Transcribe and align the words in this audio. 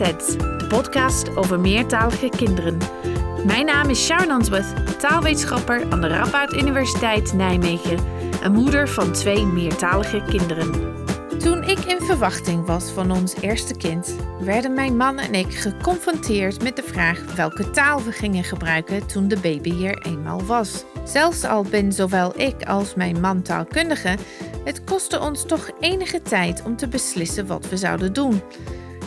De 0.00 0.66
podcast 0.68 1.36
over 1.36 1.60
meertalige 1.60 2.28
kinderen. 2.28 2.78
Mijn 3.46 3.66
naam 3.66 3.88
is 3.88 4.04
Sharon 4.04 4.30
Answorth, 4.30 5.00
taalwetenschapper 5.00 5.90
aan 5.90 6.00
de 6.00 6.06
Radboud 6.06 6.52
Universiteit 6.52 7.32
Nijmegen 7.32 7.98
en 8.42 8.52
moeder 8.52 8.88
van 8.88 9.12
twee 9.12 9.46
meertalige 9.46 10.22
kinderen. 10.28 10.70
Toen 11.38 11.62
ik 11.62 11.78
in 11.78 12.00
verwachting 12.00 12.66
was 12.66 12.90
van 12.90 13.10
ons 13.10 13.34
eerste 13.40 13.76
kind, 13.76 14.16
werden 14.40 14.74
mijn 14.74 14.96
man 14.96 15.18
en 15.18 15.34
ik 15.34 15.54
geconfronteerd 15.54 16.62
met 16.62 16.76
de 16.76 16.82
vraag 16.82 17.34
welke 17.34 17.70
taal 17.70 18.02
we 18.02 18.12
gingen 18.12 18.44
gebruiken 18.44 19.06
toen 19.06 19.28
de 19.28 19.38
baby 19.40 19.70
hier 19.70 20.06
eenmaal 20.06 20.44
was. 20.44 20.84
Zelfs 21.04 21.44
al 21.44 21.62
ben 21.62 21.92
zowel 21.92 22.40
ik 22.40 22.62
als 22.62 22.94
mijn 22.94 23.20
man 23.20 23.42
taalkundige, 23.42 24.16
het 24.64 24.84
kostte 24.84 25.20
ons 25.20 25.46
toch 25.46 25.70
enige 25.80 26.22
tijd 26.22 26.62
om 26.62 26.76
te 26.76 26.88
beslissen 26.88 27.46
wat 27.46 27.68
we 27.68 27.76
zouden 27.76 28.12
doen. 28.12 28.42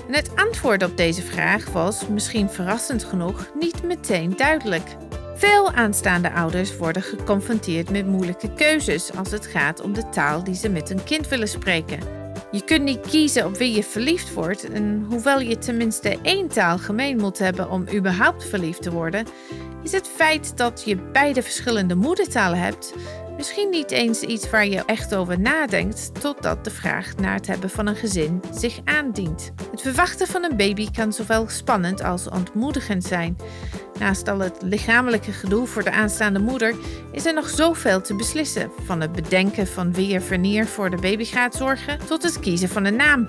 En 0.08 0.14
het 0.14 0.36
antwoord 0.36 0.84
op 0.84 0.98
deze 0.98 1.22
vraag 1.22 1.70
was, 1.70 2.08
misschien 2.08 2.50
verrassend 2.50 3.04
genoeg, 3.04 3.50
niet 3.60 3.84
meteen 3.84 4.34
duidelijk. 4.38 4.96
Veel 5.36 5.72
aanstaande 5.72 6.32
ouders 6.32 6.78
worden 6.78 7.02
geconfronteerd 7.02 7.90
met 7.90 8.08
moeilijke 8.08 8.54
keuzes 8.54 9.16
als 9.16 9.32
het 9.32 9.46
gaat 9.46 9.82
om 9.82 9.94
de 9.94 10.10
taal 10.10 10.44
die 10.44 10.56
ze 10.56 10.70
met 10.70 10.90
een 10.90 11.04
kind 11.04 11.28
willen 11.28 11.48
spreken. 11.48 12.00
Je 12.52 12.64
kunt 12.64 12.84
niet 12.84 13.00
kiezen 13.00 13.46
op 13.46 13.58
wie 13.58 13.76
je 13.76 13.84
verliefd 13.84 14.34
wordt 14.34 14.72
en 14.72 15.06
hoewel 15.10 15.40
je 15.40 15.58
tenminste 15.58 16.18
één 16.22 16.48
taal 16.48 16.78
gemeen 16.78 17.18
moet 17.18 17.38
hebben 17.38 17.70
om 17.70 17.88
überhaupt 17.94 18.46
verliefd 18.46 18.82
te 18.82 18.92
worden, 18.92 19.26
is 19.84 19.92
het 19.92 20.08
feit 20.08 20.58
dat 20.58 20.84
je 20.86 20.96
beide 20.96 21.44
verschillende 21.44 21.96
moedertalen 21.96 22.60
hebt 22.60 22.94
misschien 23.38 23.70
niet 23.70 23.92
eens 23.92 24.22
iets 24.22 24.50
waar 24.50 24.68
je 24.68 24.84
echt 24.86 25.16
over 25.16 25.40
nadenkt 25.40 26.22
totdat 26.22 26.64
de 26.64 26.72
vraag 26.72 27.16
naar 27.16 27.34
het 27.34 27.48
hebben 27.48 27.70
van 27.70 27.88
een 27.88 27.96
gezin 27.96 28.42
zich 28.54 28.80
aandient. 28.86 29.52
Het 29.72 29.82
verwachten 29.82 30.28
van 30.28 30.44
een 30.44 30.58
baby 30.58 30.92
kan 30.92 31.14
zowel 31.14 31.50
spannend 31.50 32.04
als 32.04 32.30
ontmoedigend 32.30 33.04
zijn. 33.04 33.38
Naast 34.00 34.28
al 34.28 34.40
het 34.40 34.62
lichamelijke 34.62 35.32
gedoe 35.32 35.68
voor 35.68 35.84
de 35.84 35.92
aanstaande 35.92 36.40
moeder 36.40 36.76
is 37.12 37.26
er 37.26 37.34
nog 37.34 37.50
zoveel 37.50 38.02
te 38.02 38.16
beslissen, 38.16 38.72
van 38.86 39.02
het 39.02 39.12
bedenken 39.12 39.68
van 39.68 39.94
wie 39.94 40.14
er 40.14 40.22
vernier 40.22 40.66
voor 40.66 40.90
de 40.90 40.98
baby 40.98 41.26
gaat 41.26 41.56
zorgen 41.56 42.00
tot 42.08 42.24
het 42.24 42.40
kiezen 42.40 42.70
van 42.70 42.86
een 42.86 42.96
naam. 42.96 43.28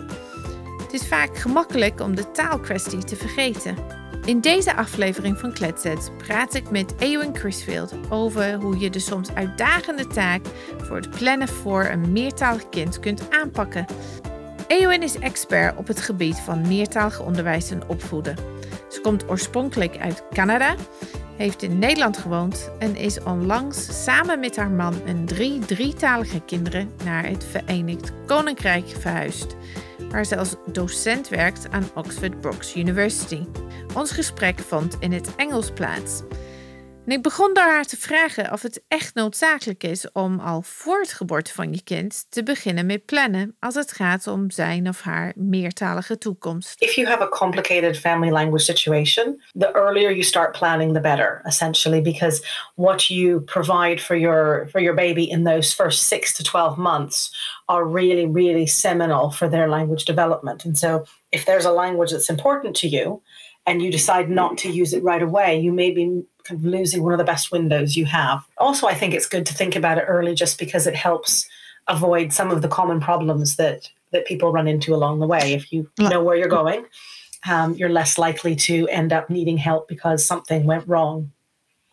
Het 0.82 0.92
is 0.92 1.08
vaak 1.08 1.36
gemakkelijk 1.36 2.00
om 2.00 2.14
de 2.14 2.30
taalkwestie 2.30 3.04
te 3.04 3.16
vergeten. 3.16 4.03
In 4.24 4.40
deze 4.40 4.76
aflevering 4.76 5.38
van 5.38 5.52
Kletsets 5.52 6.08
praat 6.16 6.54
ik 6.54 6.70
met 6.70 6.94
Eowyn 6.98 7.32
Crisfield 7.32 7.94
over 8.08 8.54
hoe 8.54 8.78
je 8.78 8.90
de 8.90 8.98
soms 8.98 9.34
uitdagende 9.34 10.06
taak 10.06 10.40
voor 10.78 10.96
het 10.96 11.10
plannen 11.10 11.48
voor 11.48 11.84
een 11.84 12.12
meertalig 12.12 12.68
kind 12.68 13.00
kunt 13.00 13.30
aanpakken. 13.30 13.84
Eowyn 14.66 15.02
is 15.02 15.18
expert 15.18 15.76
op 15.76 15.86
het 15.86 16.00
gebied 16.00 16.36
van 16.36 16.68
meertalig 16.68 17.20
onderwijs 17.20 17.70
en 17.70 17.88
opvoeden. 17.88 18.36
Ze 18.88 19.00
komt 19.00 19.28
oorspronkelijk 19.28 19.98
uit 19.98 20.24
Canada, 20.30 20.74
heeft 21.36 21.62
in 21.62 21.78
Nederland 21.78 22.16
gewoond 22.16 22.70
en 22.78 22.96
is 22.96 23.22
onlangs 23.22 24.04
samen 24.04 24.40
met 24.40 24.56
haar 24.56 24.70
man 24.70 24.94
en 25.06 25.24
drie 25.24 25.58
drietalige 25.58 26.40
kinderen 26.40 26.90
naar 27.04 27.26
het 27.26 27.44
Verenigd 27.44 28.12
Koninkrijk 28.26 28.88
verhuisd, 28.88 29.56
waar 30.10 30.24
ze 30.24 30.36
als 30.36 30.54
docent 30.72 31.28
werkt 31.28 31.70
aan 31.70 31.90
Oxford 31.94 32.40
Brookes 32.40 32.76
University. 32.76 33.46
Ons 33.94 34.10
gesprek 34.10 34.58
vond 34.58 34.96
in 34.98 35.12
het 35.12 35.34
Engels 35.36 35.70
plaats. 35.70 36.22
En 37.06 37.12
ik 37.12 37.22
begon 37.22 37.54
door 37.54 37.64
haar 37.64 37.84
te 37.84 37.96
vragen 37.96 38.52
of 38.52 38.62
het 38.62 38.84
echt 38.88 39.14
noodzakelijk 39.14 39.82
is 39.82 40.12
om 40.12 40.40
al 40.40 40.62
voor 40.62 41.00
het 41.00 41.12
geboorte 41.12 41.52
van 41.52 41.72
je 41.72 41.82
kind 41.82 42.26
te 42.28 42.42
beginnen 42.42 42.86
met 42.86 43.04
plannen 43.04 43.56
als 43.60 43.74
het 43.74 43.92
gaat 43.92 44.26
om 44.26 44.50
zijn 44.50 44.88
of 44.88 45.00
haar 45.00 45.32
meertalige 45.36 46.18
toekomst. 46.18 46.82
If 46.82 46.94
you 46.94 47.08
have 47.08 47.22
a 47.22 47.28
complicated 47.28 47.98
family 47.98 48.30
language 48.30 48.64
situation, 48.64 49.42
the 49.58 49.70
earlier 49.72 50.10
you 50.10 50.22
start 50.22 50.58
planning 50.58 50.94
the 50.94 51.00
better, 51.00 51.40
essentially 51.46 52.02
because 52.02 52.46
what 52.74 53.06
you 53.06 53.40
provide 53.40 54.00
for 54.00 54.16
your 54.16 54.68
for 54.70 54.80
your 54.80 54.96
baby 54.96 55.30
in 55.30 55.44
those 55.44 55.74
first 55.74 56.06
6 56.06 56.34
to 56.34 56.42
12 56.42 56.76
months 56.76 57.30
are 57.64 57.84
really 57.94 58.26
really 58.26 58.66
seminal 58.66 59.30
for 59.30 59.50
their 59.50 59.68
language 59.68 60.04
development. 60.04 60.64
And 60.64 60.78
so 60.78 61.04
if 61.30 61.44
there's 61.44 61.66
a 61.66 61.72
language 61.72 62.10
that's 62.10 62.30
important 62.30 62.76
to 62.76 62.88
you, 62.88 63.22
and 63.66 63.82
you 63.82 63.90
decide 63.90 64.28
not 64.28 64.58
to 64.58 64.68
use 64.68 64.92
it 64.96 65.02
right 65.02 65.22
away, 65.22 65.60
you 65.60 65.72
may 65.72 65.90
be 65.90 66.24
kind 66.44 66.60
of 66.60 66.64
losing 66.64 67.02
one 67.02 67.12
of 67.12 67.18
the 67.18 67.24
best 67.24 67.50
windows 67.50 67.96
you 67.96 68.04
have. 68.06 68.44
Also, 68.58 68.86
I 68.86 68.94
think 68.94 69.14
it's 69.14 69.26
good 69.26 69.46
to 69.46 69.54
think 69.54 69.74
about 69.76 69.98
it 69.98 70.04
early 70.06 70.34
just 70.34 70.58
because 70.58 70.86
it 70.86 70.94
helps 70.94 71.48
avoid 71.88 72.32
some 72.32 72.50
of 72.50 72.62
the 72.62 72.68
common 72.68 73.00
problems 73.00 73.56
that 73.56 73.90
that 74.12 74.26
people 74.26 74.52
run 74.52 74.68
into 74.68 74.94
along 74.94 75.18
the 75.18 75.26
way. 75.26 75.54
If 75.54 75.72
you 75.72 75.90
know 75.98 76.22
where 76.22 76.36
you're 76.36 76.48
going, 76.48 76.84
um, 77.48 77.74
you're 77.74 77.88
less 77.88 78.16
likely 78.16 78.54
to 78.56 78.86
end 78.88 79.12
up 79.12 79.28
needing 79.28 79.56
help 79.56 79.88
because 79.88 80.24
something 80.24 80.64
went 80.64 80.86
wrong. 80.86 81.32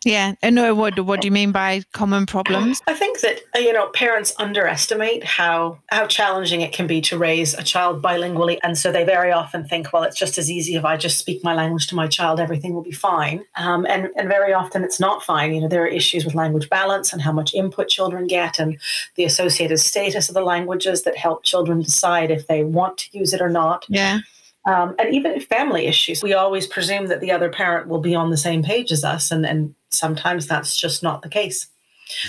Yeah, 0.04 0.34
and 0.42 0.58
uh, 0.58 0.72
what 0.72 0.98
what 1.00 1.20
do 1.20 1.26
you 1.26 1.32
mean 1.32 1.52
by 1.52 1.82
common 1.92 2.26
problems? 2.26 2.80
I 2.86 2.94
think 2.94 3.20
that 3.20 3.40
uh, 3.54 3.60
you 3.60 3.72
know 3.72 3.88
parents 3.88 4.34
underestimate 4.38 5.22
how 5.22 5.78
how 5.88 6.06
challenging 6.06 6.60
it 6.60 6.72
can 6.72 6.86
be 6.86 7.00
to 7.02 7.18
raise 7.18 7.54
a 7.54 7.62
child 7.62 8.02
bilingually, 8.02 8.58
and 8.62 8.76
so 8.76 8.90
they 8.90 9.04
very 9.04 9.30
often 9.30 9.64
think, 9.64 9.92
well, 9.92 10.02
it's 10.02 10.18
just 10.18 10.38
as 10.38 10.50
easy 10.50 10.74
if 10.74 10.84
I 10.84 10.96
just 10.96 11.18
speak 11.18 11.44
my 11.44 11.54
language 11.54 11.86
to 11.88 11.94
my 11.94 12.08
child, 12.08 12.40
everything 12.40 12.74
will 12.74 12.82
be 12.82 12.92
fine. 12.92 13.44
Um, 13.56 13.86
and 13.88 14.08
and 14.16 14.28
very 14.28 14.52
often 14.52 14.82
it's 14.82 14.98
not 14.98 15.22
fine. 15.22 15.54
You 15.54 15.60
know, 15.60 15.68
there 15.68 15.82
are 15.84 15.88
issues 15.88 16.24
with 16.24 16.34
language 16.34 16.68
balance 16.68 17.12
and 17.12 17.22
how 17.22 17.32
much 17.32 17.54
input 17.54 17.88
children 17.88 18.26
get, 18.26 18.58
and 18.58 18.78
the 19.14 19.24
associated 19.24 19.78
status 19.78 20.28
of 20.28 20.34
the 20.34 20.42
languages 20.42 21.04
that 21.04 21.16
help 21.16 21.44
children 21.44 21.80
decide 21.80 22.30
if 22.30 22.48
they 22.48 22.64
want 22.64 22.98
to 22.98 23.18
use 23.18 23.32
it 23.32 23.40
or 23.40 23.50
not. 23.50 23.86
Yeah. 23.88 24.20
Um, 24.64 24.94
and 24.98 25.12
even 25.12 25.40
family 25.40 25.86
issues. 25.86 26.22
We 26.22 26.34
always 26.34 26.68
presume 26.68 27.08
that 27.08 27.20
the 27.20 27.32
other 27.32 27.50
parent 27.50 27.88
will 27.88 28.00
be 28.00 28.14
on 28.14 28.30
the 28.30 28.36
same 28.36 28.62
page 28.62 28.92
as 28.92 29.02
us, 29.02 29.32
and, 29.32 29.44
and 29.44 29.74
sometimes 29.92 30.46
that's 30.46 30.76
just 30.76 31.02
not 31.02 31.22
the 31.22 31.28
case. 31.28 31.68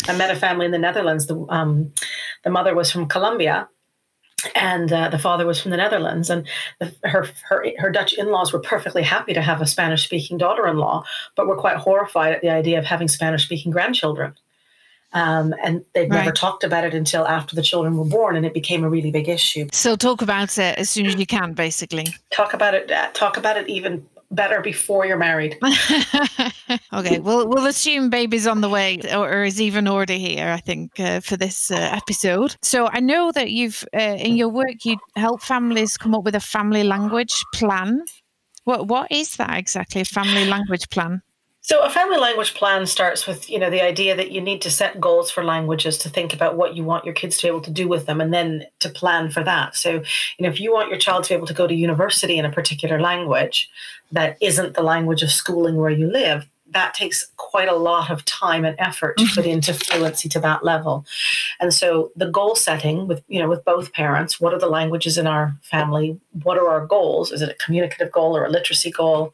I 0.08 0.16
met 0.16 0.32
a 0.32 0.36
family 0.36 0.66
in 0.66 0.72
the 0.72 0.78
Netherlands. 0.78 1.28
The, 1.28 1.46
um, 1.50 1.94
the 2.44 2.50
mother 2.50 2.74
was 2.74 2.92
from 2.92 3.08
Colombia, 3.08 3.68
and 4.56 4.92
uh, 4.92 5.10
the 5.10 5.20
father 5.20 5.46
was 5.46 5.62
from 5.62 5.72
the 5.72 5.78
Netherlands. 5.78 6.30
And 6.30 6.48
the, 6.80 6.94
her, 7.04 7.28
her 7.50 7.66
her 7.80 7.92
Dutch 7.92 8.14
in-laws 8.14 8.54
were 8.54 8.60
perfectly 8.60 9.04
happy 9.04 9.34
to 9.34 9.42
have 9.42 9.62
a 9.62 9.68
Spanish-speaking 9.68 10.38
daughter-in-law, 10.38 11.04
but 11.36 11.48
were 11.48 11.58
quite 11.58 11.78
horrified 11.78 12.34
at 12.34 12.42
the 12.42 12.50
idea 12.50 12.80
of 12.80 12.86
having 12.86 13.08
Spanish-speaking 13.08 13.72
grandchildren. 13.72 14.36
Um, 15.14 15.54
and 15.64 15.86
they'd 15.94 16.10
right. 16.10 16.20
never 16.20 16.32
talked 16.32 16.64
about 16.64 16.86
it 16.86 16.94
until 16.96 17.28
after 17.28 17.56
the 17.56 17.62
children 17.62 17.98
were 17.98 18.06
born, 18.06 18.36
and 18.36 18.46
it 18.46 18.54
became 18.54 18.84
a 18.84 18.90
really 18.90 19.12
big 19.12 19.30
issue. 19.30 19.68
So 19.72 19.96
talk 19.96 20.22
about 20.22 20.58
it 20.58 20.78
as 20.80 20.90
soon 20.90 21.06
as 21.06 21.16
you 21.16 21.28
can, 21.28 21.54
basically. 21.54 22.08
Talk 22.32 22.54
about 22.54 22.74
it. 22.74 22.90
Uh, 22.90 23.10
talk 23.14 23.38
about 23.38 23.56
it 23.56 23.70
even 23.70 24.06
better 24.36 24.62
before 24.62 25.06
you're 25.06 25.18
married. 25.18 25.58
okay, 26.94 27.20
well, 27.20 27.48
we'll 27.48 27.66
assume 27.66 28.10
baby's 28.10 28.48
on 28.48 28.62
the 28.62 28.70
way, 28.70 29.00
or, 29.14 29.30
or 29.32 29.44
is 29.44 29.62
even 29.62 29.88
already 29.88 30.20
here. 30.20 30.50
I 30.50 30.58
think 30.58 31.00
uh, 31.00 31.20
for 31.20 31.38
this 31.38 31.72
uh, 31.72 31.76
episode. 31.76 32.56
So 32.62 32.90
I 32.92 33.00
know 33.00 33.32
that 33.32 33.52
you've 33.52 33.84
uh, 33.96 34.18
in 34.20 34.36
your 34.36 34.50
work 34.50 34.84
you 34.86 34.98
help 35.16 35.42
families 35.42 35.98
come 35.98 36.16
up 36.16 36.24
with 36.24 36.36
a 36.36 36.40
family 36.40 36.84
language 36.84 37.44
plan. 37.54 38.04
What 38.64 38.88
what 38.88 39.12
is 39.12 39.36
that 39.38 39.58
exactly? 39.58 40.02
A 40.02 40.06
family 40.06 40.46
language 40.46 40.90
plan? 40.90 41.22
So 41.66 41.82
a 41.82 41.90
family 41.90 42.18
language 42.18 42.56
plan 42.56 42.86
starts 42.86 43.26
with, 43.26 43.50
you 43.50 43.58
know, 43.58 43.70
the 43.70 43.82
idea 43.82 44.18
that 44.18 44.32
you 44.32 44.42
need 44.42 44.62
to 44.64 44.70
set 44.70 45.00
goals 45.00 45.32
for 45.32 45.46
languages 45.46 45.98
to 46.00 46.10
think 46.10 46.34
about 46.34 46.58
what 46.58 46.76
you 46.76 46.84
want 46.84 47.06
your 47.06 47.14
kids 47.14 47.38
to 47.38 47.44
be 47.44 47.48
able 47.48 47.62
to 47.62 47.72
do 47.72 47.88
with 47.88 48.06
them 48.06 48.20
and 48.20 48.34
then 48.34 48.66
to 48.80 48.90
plan 48.90 49.32
for 49.32 49.46
that. 49.46 49.78
So, 49.78 49.92
you 49.92 50.04
know, 50.42 50.50
if 50.50 50.60
you 50.60 50.74
want 50.74 50.90
your 50.90 51.00
child 51.00 51.24
to 51.24 51.30
be 51.30 51.36
able 51.36 51.48
to 51.48 51.54
go 51.54 51.66
to 51.66 51.74
university 51.74 52.38
in 52.38 52.44
a 52.44 52.52
particular 52.52 53.00
language 53.00 53.70
that 54.12 54.38
isn't 54.42 54.74
the 54.74 54.84
language 54.84 55.24
of 55.24 55.32
schooling 55.32 55.78
where 55.78 55.90
you 55.90 56.06
live, 56.06 56.46
that 56.72 56.94
takes 56.94 57.32
quite 57.38 57.70
a 57.70 57.76
lot 57.76 58.12
of 58.12 58.26
time 58.26 58.66
and 58.66 58.76
effort 58.78 59.16
to 59.18 59.26
put 59.28 59.46
mm-hmm. 59.46 59.52
into 59.52 59.74
fluency 59.74 60.28
to 60.28 60.42
that 60.42 60.66
level. 60.66 61.06
And 61.62 61.74
so 61.74 62.12
the 62.18 62.30
goal 62.30 62.56
setting 62.56 63.08
with, 63.08 63.24
you 63.30 63.40
know, 63.40 63.48
with 63.48 63.64
both 63.64 63.94
parents, 63.94 64.42
what 64.42 64.54
are 64.54 64.60
the 64.60 64.68
languages 64.68 65.18
in 65.18 65.28
our 65.28 65.56
family? 65.62 66.20
What 66.42 66.58
are 66.58 66.68
our 66.68 66.86
goals? 66.86 67.32
Is 67.32 67.42
it 67.42 67.50
a 67.50 67.66
communicative 67.66 68.12
goal 68.12 68.36
or 68.36 68.44
a 68.44 68.50
literacy 68.50 68.92
goal? 68.92 69.34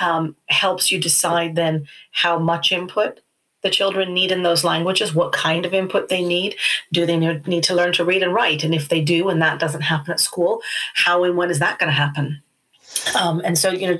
Um, 0.00 0.36
helps 0.46 0.90
you 0.90 1.00
decide 1.00 1.54
then 1.54 1.86
how 2.12 2.38
much 2.38 2.72
input 2.72 3.20
the 3.62 3.70
children 3.70 4.14
need 4.14 4.30
in 4.30 4.42
those 4.42 4.62
languages, 4.62 5.14
what 5.14 5.32
kind 5.32 5.66
of 5.66 5.74
input 5.74 6.08
they 6.08 6.24
need. 6.24 6.54
Do 6.92 7.04
they 7.04 7.16
need 7.16 7.64
to 7.64 7.74
learn 7.74 7.92
to 7.94 8.04
read 8.04 8.22
and 8.22 8.32
write? 8.32 8.62
And 8.62 8.74
if 8.74 8.88
they 8.88 9.00
do, 9.00 9.28
and 9.28 9.42
that 9.42 9.58
doesn't 9.58 9.80
happen 9.80 10.12
at 10.12 10.20
school, 10.20 10.60
how 10.94 11.24
and 11.24 11.36
when 11.36 11.50
is 11.50 11.58
that 11.58 11.78
going 11.78 11.88
to 11.88 11.92
happen? 11.92 12.40
Um, 13.18 13.42
and 13.44 13.58
so, 13.58 13.70
you 13.70 13.88
know, 13.88 13.98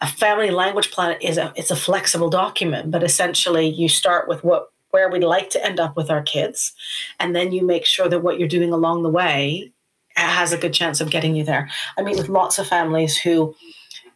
a 0.00 0.06
family 0.06 0.50
language 0.50 0.90
plan 0.90 1.18
is 1.20 1.38
a 1.38 1.52
it's 1.56 1.70
a 1.70 1.76
flexible 1.76 2.28
document, 2.28 2.90
but 2.90 3.02
essentially 3.02 3.66
you 3.66 3.88
start 3.88 4.28
with 4.28 4.44
what 4.44 4.70
where 4.90 5.10
we'd 5.10 5.24
like 5.24 5.50
to 5.50 5.64
end 5.64 5.80
up 5.80 5.96
with 5.96 6.10
our 6.10 6.22
kids, 6.22 6.74
and 7.18 7.34
then 7.34 7.52
you 7.52 7.64
make 7.64 7.86
sure 7.86 8.08
that 8.08 8.22
what 8.22 8.38
you're 8.38 8.48
doing 8.48 8.72
along 8.72 9.02
the 9.02 9.08
way 9.08 9.72
has 10.16 10.52
a 10.52 10.58
good 10.58 10.72
chance 10.72 11.00
of 11.00 11.10
getting 11.10 11.34
you 11.34 11.44
there. 11.44 11.68
I 11.98 12.02
meet 12.02 12.16
with 12.16 12.28
lots 12.28 12.58
of 12.58 12.66
families 12.66 13.16
who 13.16 13.54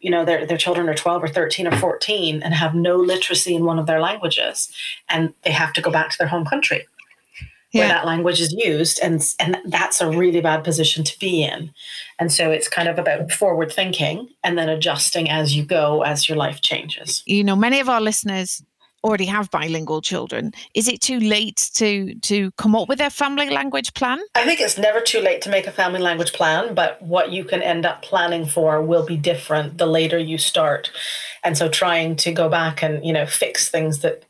you 0.01 0.11
know 0.11 0.25
their, 0.25 0.45
their 0.45 0.57
children 0.57 0.89
are 0.89 0.95
12 0.95 1.23
or 1.23 1.27
13 1.27 1.67
or 1.67 1.77
14 1.77 2.43
and 2.43 2.53
have 2.53 2.75
no 2.75 2.97
literacy 2.97 3.55
in 3.55 3.65
one 3.65 3.79
of 3.79 3.85
their 3.85 4.01
languages 4.01 4.71
and 5.09 5.33
they 5.43 5.51
have 5.51 5.73
to 5.73 5.81
go 5.81 5.91
back 5.91 6.09
to 6.11 6.17
their 6.17 6.27
home 6.27 6.45
country 6.45 6.87
where 7.73 7.87
that 7.87 8.05
language 8.05 8.41
is 8.41 8.53
used 8.53 8.99
and 9.01 9.21
and 9.39 9.57
that's 9.65 10.01
a 10.01 10.09
really 10.09 10.41
bad 10.41 10.63
position 10.63 11.03
to 11.03 11.17
be 11.19 11.43
in. 11.43 11.71
And 12.19 12.31
so 12.31 12.51
it's 12.51 12.67
kind 12.67 12.87
of 12.87 12.99
about 12.99 13.31
forward 13.31 13.71
thinking 13.71 14.29
and 14.43 14.57
then 14.57 14.69
adjusting 14.69 15.29
as 15.29 15.55
you 15.55 15.63
go 15.63 16.01
as 16.03 16.27
your 16.27 16.37
life 16.37 16.61
changes. 16.61 17.23
You 17.25 17.43
know 17.43 17.55
many 17.55 17.79
of 17.79 17.89
our 17.89 18.01
listeners 18.01 18.61
already 19.03 19.25
have 19.25 19.49
bilingual 19.51 20.01
children 20.01 20.51
is 20.75 20.87
it 20.87 21.01
too 21.01 21.19
late 21.19 21.69
to 21.73 22.13
to 22.15 22.51
come 22.51 22.75
up 22.75 22.87
with 22.87 22.99
a 22.99 23.09
family 23.09 23.49
language 23.49 23.93
plan 23.93 24.19
i 24.35 24.45
think 24.45 24.59
it's 24.59 24.77
never 24.77 25.01
too 25.01 25.19
late 25.19 25.41
to 25.41 25.49
make 25.49 25.67
a 25.67 25.71
family 25.71 25.99
language 25.99 26.33
plan 26.33 26.73
but 26.73 27.01
what 27.01 27.31
you 27.31 27.43
can 27.43 27.61
end 27.61 27.85
up 27.85 28.01
planning 28.01 28.45
for 28.45 28.81
will 28.81 29.05
be 29.05 29.17
different 29.17 29.77
the 29.77 29.85
later 29.85 30.17
you 30.17 30.37
start 30.37 30.91
and 31.43 31.57
so 31.57 31.67
trying 31.67 32.15
to 32.15 32.31
go 32.31 32.47
back 32.47 32.83
and 32.83 33.03
you 33.05 33.13
know 33.13 33.25
fix 33.25 33.69
things 33.69 33.99
that 33.99 34.25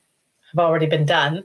have 0.51 0.65
already 0.65 0.85
been 0.85 1.05
done 1.05 1.43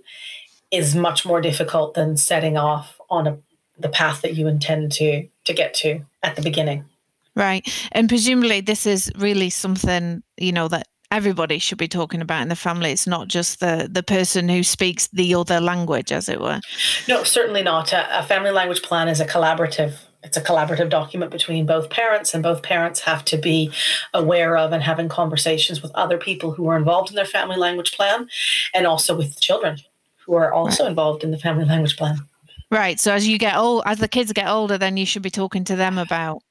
is 0.70 0.94
much 0.94 1.25
more 1.25 1.40
difficult 1.40 1.94
than 1.94 2.17
setting 2.17 2.56
off 2.56 3.00
on 3.08 3.26
a, 3.26 3.38
the 3.79 3.88
path 3.88 4.22
that 4.22 4.34
you 4.34 4.46
intend 4.46 4.93
to 4.93 5.26
to 5.44 5.52
get 5.52 5.75
to 5.75 6.00
at 6.22 6.37
the 6.37 6.43
beginning. 6.43 6.84
Right. 7.34 7.69
And 7.93 8.08
presumably 8.08 8.61
this 8.62 8.87
is 8.87 9.12
really 9.17 9.50
something, 9.50 10.22
you 10.38 10.52
know, 10.52 10.69
that 10.69 10.88
everybody 11.17 11.59
should 11.59 11.79
be 11.79 11.89
talking 11.89 12.21
about 12.21 12.43
in 12.43 12.49
the 12.49 12.57
family. 12.57 12.91
It's 12.91 13.07
not 13.07 13.29
just 13.29 13.61
the 13.61 13.89
the 13.91 14.03
person 14.03 14.49
who 14.49 14.63
speaks 14.63 15.09
the 15.09 15.35
other 15.35 15.61
language, 15.61 16.13
as 16.13 16.29
it 16.29 16.41
were. 16.41 16.61
No, 17.09 17.25
certainly 17.25 17.63
not. 17.63 17.93
A, 17.93 18.21
a 18.21 18.23
family 18.23 18.51
language 18.51 18.83
plan 18.83 19.09
is 19.09 19.21
a 19.21 19.27
collaborative 19.27 19.95
it's 20.23 20.37
a 20.37 20.43
collaborative 20.43 20.91
document 20.91 21.31
between 21.31 21.67
both 21.67 21.89
parents 21.89 22.35
and 22.35 22.43
both 22.43 22.61
parents 22.63 23.01
have 23.01 23.25
to 23.27 23.39
be 23.39 23.71
aware 24.13 24.57
of 24.57 24.73
and 24.73 24.83
having 24.83 25.09
conversations 25.09 25.83
with 25.83 25.93
other 25.95 26.19
people 26.19 26.51
who 26.51 26.67
are 26.69 26.77
involved 26.77 27.11
in 27.11 27.17
their 27.17 27.25
family 27.25 27.57
language 27.57 27.93
plan 27.93 28.29
and 28.75 28.87
also 28.89 29.17
with 29.17 29.35
the 29.35 29.41
children 29.41 29.79
who 30.25 30.35
are 30.35 30.53
also 30.53 30.83
right. 30.83 30.91
involved 30.91 31.23
in 31.23 31.31
the 31.31 31.39
family 31.39 31.65
language 31.65 31.97
plan. 31.97 32.19
Right. 32.73 32.99
So 32.99 33.13
as 33.13 33.29
you 33.29 33.39
get 33.39 33.57
old, 33.57 33.85
as 33.87 33.99
the 33.99 34.09
kids 34.09 34.33
get 34.33 34.49
older, 34.49 34.77
then 34.77 34.97
you 34.97 35.07
should 35.07 35.23
be 35.23 35.31
talking 35.31 35.63
to 35.65 35.77
them 35.77 35.97
about, 35.97 36.43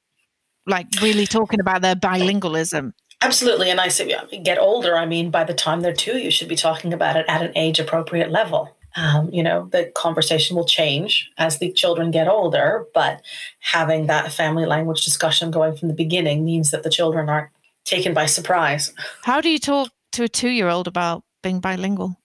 like, 0.66 0.86
really 1.02 1.26
talking 1.26 1.60
about 1.60 1.82
their 1.82 1.96
bilingualism. 1.96 2.92
Absolutely. 3.22 3.70
And 3.70 3.80
I 3.80 3.88
say, 3.88 4.14
get 4.42 4.58
older. 4.58 4.96
I 4.96 5.06
mean, 5.06 5.30
by 5.30 5.44
the 5.44 5.54
time 5.54 5.80
they're 5.80 5.92
two, 5.92 6.18
you 6.18 6.30
should 6.30 6.48
be 6.48 6.56
talking 6.56 6.92
about 6.92 7.16
it 7.16 7.24
at 7.28 7.42
an 7.42 7.52
age 7.56 7.78
appropriate 7.78 8.30
level. 8.30 8.76
Um, 8.96 9.28
you 9.30 9.42
know, 9.42 9.68
the 9.72 9.92
conversation 9.94 10.56
will 10.56 10.64
change 10.64 11.30
as 11.36 11.58
the 11.58 11.70
children 11.72 12.10
get 12.10 12.28
older, 12.28 12.86
but 12.94 13.20
having 13.60 14.06
that 14.06 14.32
family 14.32 14.64
language 14.64 15.04
discussion 15.04 15.50
going 15.50 15.76
from 15.76 15.88
the 15.88 15.94
beginning 15.94 16.44
means 16.44 16.70
that 16.70 16.82
the 16.82 16.90
children 16.90 17.28
aren't 17.28 17.50
taken 17.84 18.14
by 18.14 18.26
surprise. 18.26 18.92
How 19.22 19.40
do 19.40 19.50
you 19.50 19.58
talk 19.58 19.90
to 20.12 20.24
a 20.24 20.28
two 20.28 20.48
year 20.48 20.68
old 20.68 20.88
about 20.88 21.22
being 21.42 21.60
bilingual? 21.60 22.18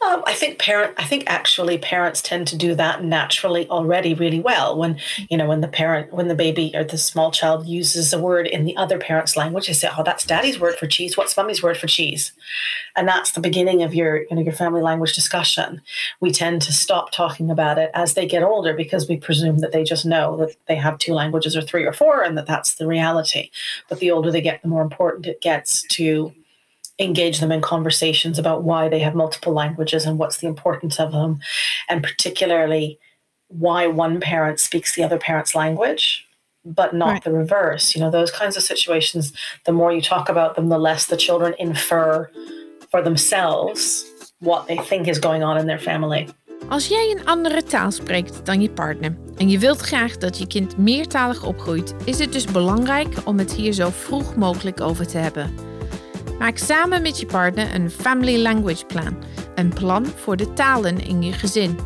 Um, 0.00 0.22
I 0.26 0.32
think 0.32 0.58
parent. 0.58 0.94
I 0.96 1.04
think 1.04 1.24
actually 1.26 1.76
parents 1.76 2.22
tend 2.22 2.48
to 2.48 2.56
do 2.56 2.74
that 2.74 3.04
naturally 3.04 3.68
already 3.68 4.14
really 4.14 4.40
well. 4.40 4.76
When 4.76 4.98
you 5.28 5.36
know 5.36 5.46
when 5.46 5.60
the 5.60 5.68
parent, 5.68 6.12
when 6.12 6.28
the 6.28 6.34
baby 6.34 6.70
or 6.74 6.84
the 6.84 6.96
small 6.96 7.30
child 7.30 7.66
uses 7.66 8.12
a 8.12 8.18
word 8.18 8.46
in 8.46 8.64
the 8.64 8.76
other 8.76 8.98
parent's 8.98 9.36
language, 9.36 9.66
they 9.66 9.74
say, 9.74 9.90
"Oh, 9.96 10.02
that's 10.02 10.24
daddy's 10.24 10.58
word 10.58 10.76
for 10.76 10.86
cheese. 10.86 11.16
What's 11.16 11.36
mommy's 11.36 11.62
word 11.62 11.76
for 11.76 11.86
cheese?" 11.86 12.32
And 12.96 13.06
that's 13.06 13.32
the 13.32 13.40
beginning 13.40 13.82
of 13.82 13.94
your 13.94 14.22
you 14.22 14.36
know 14.36 14.42
your 14.42 14.54
family 14.54 14.80
language 14.80 15.14
discussion. 15.14 15.82
We 16.20 16.30
tend 16.32 16.62
to 16.62 16.72
stop 16.72 17.10
talking 17.12 17.50
about 17.50 17.78
it 17.78 17.90
as 17.92 18.14
they 18.14 18.26
get 18.26 18.42
older 18.42 18.72
because 18.72 19.08
we 19.08 19.18
presume 19.18 19.58
that 19.58 19.72
they 19.72 19.84
just 19.84 20.06
know 20.06 20.36
that 20.38 20.56
they 20.66 20.76
have 20.76 20.96
two 20.98 21.12
languages 21.12 21.56
or 21.56 21.62
three 21.62 21.84
or 21.84 21.92
four, 21.92 22.22
and 22.22 22.38
that 22.38 22.46
that's 22.46 22.76
the 22.76 22.86
reality. 22.86 23.50
But 23.88 24.00
the 24.00 24.10
older 24.10 24.30
they 24.30 24.40
get, 24.40 24.62
the 24.62 24.68
more 24.68 24.82
important 24.82 25.26
it 25.26 25.42
gets 25.42 25.82
to 25.82 26.32
engage 27.00 27.40
them 27.40 27.50
in 27.50 27.60
conversations 27.60 28.38
about 28.38 28.62
why 28.62 28.88
they 28.88 29.00
have 29.00 29.14
multiple 29.14 29.52
languages 29.52 30.04
and 30.04 30.18
what's 30.18 30.36
the 30.38 30.46
importance 30.46 31.00
of 31.00 31.12
them, 31.12 31.40
and 31.88 32.02
particularly 32.02 32.98
why 33.48 33.86
one 33.86 34.20
parent 34.20 34.60
speaks 34.60 34.94
the 34.94 35.02
other 35.02 35.18
parent's 35.18 35.54
language, 35.54 36.26
but 36.64 36.94
not 36.94 37.12
right. 37.12 37.24
the 37.24 37.32
reverse. 37.32 37.94
You 37.94 38.02
know, 38.02 38.10
those 38.10 38.30
kinds 38.30 38.56
of 38.56 38.62
situations, 38.62 39.32
the 39.64 39.72
more 39.72 39.92
you 39.92 40.02
talk 40.02 40.28
about 40.28 40.54
them, 40.54 40.68
the 40.68 40.78
less 40.78 41.06
the 41.06 41.16
children 41.16 41.54
infer 41.58 42.30
for 42.90 43.02
themselves 43.02 44.04
what 44.40 44.66
they 44.66 44.76
think 44.76 45.08
is 45.08 45.18
going 45.18 45.42
on 45.42 45.58
in 45.58 45.66
their 45.66 45.80
family. 45.80 46.28
Als 46.68 46.88
jij 46.88 47.10
een 47.16 47.26
andere 47.26 47.62
taal 47.62 47.90
spreekt 47.90 48.46
dan 48.46 48.62
je 48.62 48.70
partner 48.70 49.16
en 49.36 49.50
je 49.50 49.58
wilt 49.58 49.80
graag 49.80 50.16
dat 50.16 50.38
je 50.38 50.46
kind 50.46 50.76
meertalig 50.76 51.44
opgroeit, 51.44 51.94
is 52.04 52.18
het 52.18 52.32
dus 52.32 52.44
belangrijk 52.44 53.16
om 53.24 53.38
het 53.38 53.52
hier 53.52 53.72
zo 53.72 53.90
vroeg 53.90 54.36
mogelijk 54.36 54.80
over 54.80 55.06
te 55.06 55.18
hebben. 55.18 55.69
Maak 56.40 56.58
samen 56.58 57.02
met 57.02 57.20
je 57.20 57.26
partner 57.26 57.74
een 57.74 57.90
Family 57.90 58.42
Language 58.42 58.84
Plan, 58.84 59.16
een 59.54 59.72
plan 59.72 60.06
voor 60.06 60.36
de 60.36 60.52
talen 60.52 61.06
in 61.06 61.22
je 61.22 61.32
gezin. 61.32 61.78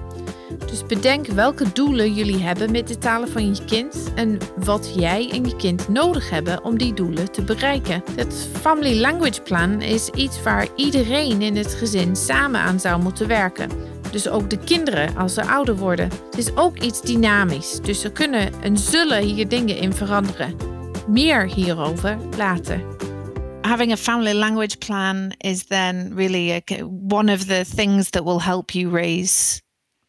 Dus 0.67 0.87
bedenk 0.87 1.27
welke 1.27 1.73
doelen 1.73 2.15
jullie 2.15 2.43
hebben 2.43 2.71
met 2.71 2.89
de 2.89 2.99
talen 2.99 3.29
van 3.29 3.55
je 3.55 3.65
kind 3.65 4.13
en 4.15 4.39
wat 4.57 4.93
jij 4.97 5.31
en 5.31 5.45
je 5.45 5.57
kind 5.57 5.89
nodig 5.89 6.31
hebben 6.31 6.65
om 6.65 6.79
die 6.79 6.95
doelen 6.95 7.33
te 7.33 7.43
bereiken. 7.43 8.03
Het 8.17 8.49
Family 8.61 9.01
Language 9.01 9.43
Plan 9.43 9.81
is 9.81 10.09
iets 10.09 10.43
waar 10.43 10.69
iedereen 10.77 11.43
in 11.43 11.57
het 11.57 11.75
gezin 11.75 12.17
samen 12.17 12.61
aan 12.61 12.81
zou 12.81 13.03
moeten 13.03 13.29
werken. 13.29 13.71
Dus 14.11 14.29
ook 14.29 14.51
de 14.51 14.59
kinderen 14.59 15.17
als 15.17 15.35
ze 15.35 15.47
ouder 15.47 15.77
worden. 15.77 16.11
Het 16.25 16.39
is 16.39 16.57
ook 16.57 16.79
iets 16.79 17.01
dynamisch, 17.01 17.81
dus 17.83 18.05
er 18.05 18.13
kunnen 18.13 18.63
en 18.63 18.79
zullen 18.79 19.23
hier 19.23 19.49
dingen 19.49 19.77
in 19.77 19.93
veranderen. 19.93 20.57
Meer 21.07 21.45
hierover 21.45 22.19
later. 22.37 22.81
Having 23.65 23.93
a 23.93 23.97
family 23.97 24.35
language 24.35 24.79
plan 24.81 25.35
is 25.43 25.65
then 25.65 26.15
really 26.15 26.51
a, 26.53 26.63
one 26.83 27.29
of 27.29 27.47
the 27.47 27.65
things 27.65 28.11
that 28.11 28.25
will 28.25 28.39
help 28.39 28.75
you 28.75 28.91
raise 28.91 29.63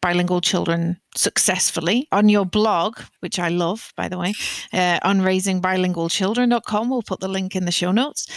bilingual 0.06 0.40
children 0.40 0.96
successfully 1.16 2.06
on 2.12 2.28
your 2.28 2.46
blog, 2.46 3.00
which 3.20 3.40
I 3.40 3.48
love, 3.48 3.92
by 3.96 4.08
the 4.08 4.16
way, 4.16 4.34
uh, 4.72 5.00
on 5.02 5.20
raisingbilingualchildren.com. 5.20 6.90
We'll 6.90 7.02
put 7.02 7.18
the 7.18 7.26
link 7.26 7.56
in 7.56 7.64
the 7.64 7.72
show 7.72 7.90
notes. 7.90 8.28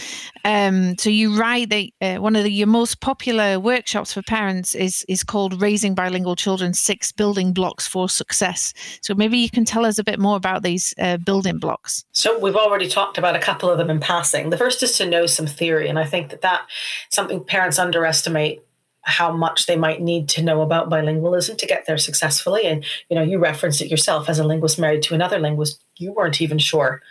Um, 0.44 0.98
so 0.98 1.10
you 1.10 1.38
write 1.38 1.68
that 1.70 1.86
uh, 2.00 2.16
one 2.16 2.34
of 2.34 2.42
the, 2.42 2.50
your 2.50 2.66
most 2.66 3.00
popular 3.00 3.60
workshops 3.60 4.12
for 4.12 4.22
parents 4.22 4.74
is 4.74 5.04
is 5.08 5.22
called 5.22 5.62
Raising 5.62 5.94
Bilingual 5.94 6.34
Children: 6.34 6.74
Six 6.74 7.12
Building 7.12 7.52
Blocks 7.52 7.86
for 7.86 8.08
Success. 8.08 8.74
So 9.00 9.14
maybe 9.14 9.38
you 9.38 9.50
can 9.50 9.64
tell 9.64 9.84
us 9.86 9.96
a 9.98 10.04
bit 10.04 10.18
more 10.18 10.36
about 10.36 10.64
these 10.64 10.92
uh, 10.98 11.18
building 11.18 11.58
blocks. 11.58 12.04
So 12.10 12.36
we've 12.36 12.56
already 12.56 12.88
talked 12.88 13.16
about 13.16 13.36
a 13.36 13.40
couple 13.40 13.70
of 13.70 13.78
them 13.78 13.90
in 13.90 14.00
passing. 14.00 14.50
The 14.50 14.58
first 14.58 14.82
is 14.82 14.98
to 14.98 15.06
know 15.06 15.26
some 15.26 15.46
theory, 15.46 15.88
and 15.88 16.00
I 16.00 16.04
think 16.04 16.30
that 16.30 16.40
that 16.40 16.62
something 17.10 17.44
parents 17.44 17.78
underestimate 17.78 18.64
how 19.02 19.32
much 19.32 19.66
they 19.66 19.76
might 19.76 20.00
need 20.00 20.28
to 20.28 20.42
know 20.42 20.62
about 20.62 20.90
bilingualism 20.90 21.56
to 21.56 21.66
get 21.66 21.86
there 21.86 21.98
successfully. 21.98 22.66
And 22.66 22.84
you 23.08 23.16
know, 23.16 23.22
you 23.22 23.38
referenced 23.38 23.80
it 23.80 23.88
yourself 23.88 24.28
as 24.28 24.38
a 24.38 24.44
linguist 24.44 24.78
married 24.78 25.02
to 25.04 25.14
another 25.14 25.38
linguist, 25.38 25.82
you 25.96 26.12
weren't 26.12 26.40
even 26.40 26.58
sure 26.58 27.02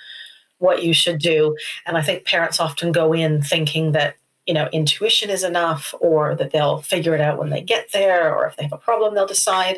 what 0.60 0.84
you 0.84 0.94
should 0.94 1.20
do. 1.20 1.56
And 1.86 1.98
I 1.98 2.02
think 2.02 2.26
parents 2.26 2.60
often 2.60 2.92
go 2.92 3.14
in 3.14 3.42
thinking 3.42 3.94
that 3.94 4.16
you 4.46 4.54
know 4.54 4.70
intuition 4.72 5.30
is 5.30 5.44
enough 5.44 5.94
or 6.00 6.36
that 6.36 6.52
they'll 6.52 6.82
figure 6.82 7.16
it 7.16 7.22
out 7.22 7.38
when 7.38 7.50
they 7.50 7.62
get 7.62 7.92
there 7.92 8.36
or 8.36 8.48
if 8.48 8.56
they 8.56 8.64
have 8.64 8.74
a 8.74 8.78
problem 8.78 9.14
they'll 9.14 9.28
decide 9.28 9.78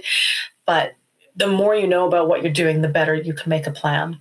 but 0.66 0.96
the 1.36 1.48
more 1.48 1.76
you 1.76 1.88
know 1.88 2.08
about 2.08 2.28
what 2.28 2.44
you're 2.44 2.52
doing, 2.52 2.82
the 2.82 2.88
better 2.88 3.16
you 3.16 3.34
can 3.34 3.50
make 3.50 3.68
a 3.68 3.72
plan. 3.72 4.20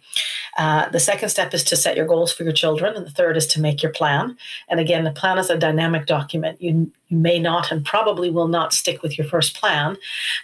Uh, 0.60 0.90
the 0.90 1.00
second 1.00 1.30
step 1.30 1.54
is 1.54 1.64
to 1.64 1.74
set 1.74 1.96
your 1.96 2.04
goals 2.04 2.30
for 2.30 2.42
your 2.42 2.52
children, 2.52 2.94
and 2.94 3.06
the 3.06 3.10
third 3.10 3.34
is 3.34 3.46
to 3.46 3.58
make 3.58 3.82
your 3.82 3.90
plan. 3.90 4.36
And 4.68 4.78
again, 4.78 5.04
the 5.04 5.10
plan 5.10 5.38
is 5.38 5.48
a 5.48 5.56
dynamic 5.56 6.04
document. 6.04 6.60
You, 6.60 6.92
you 7.08 7.16
may 7.16 7.38
not 7.38 7.72
and 7.72 7.82
probably 7.82 8.30
will 8.30 8.46
not 8.46 8.74
stick 8.74 9.02
with 9.02 9.16
your 9.16 9.26
first 9.26 9.58
plan, 9.58 9.96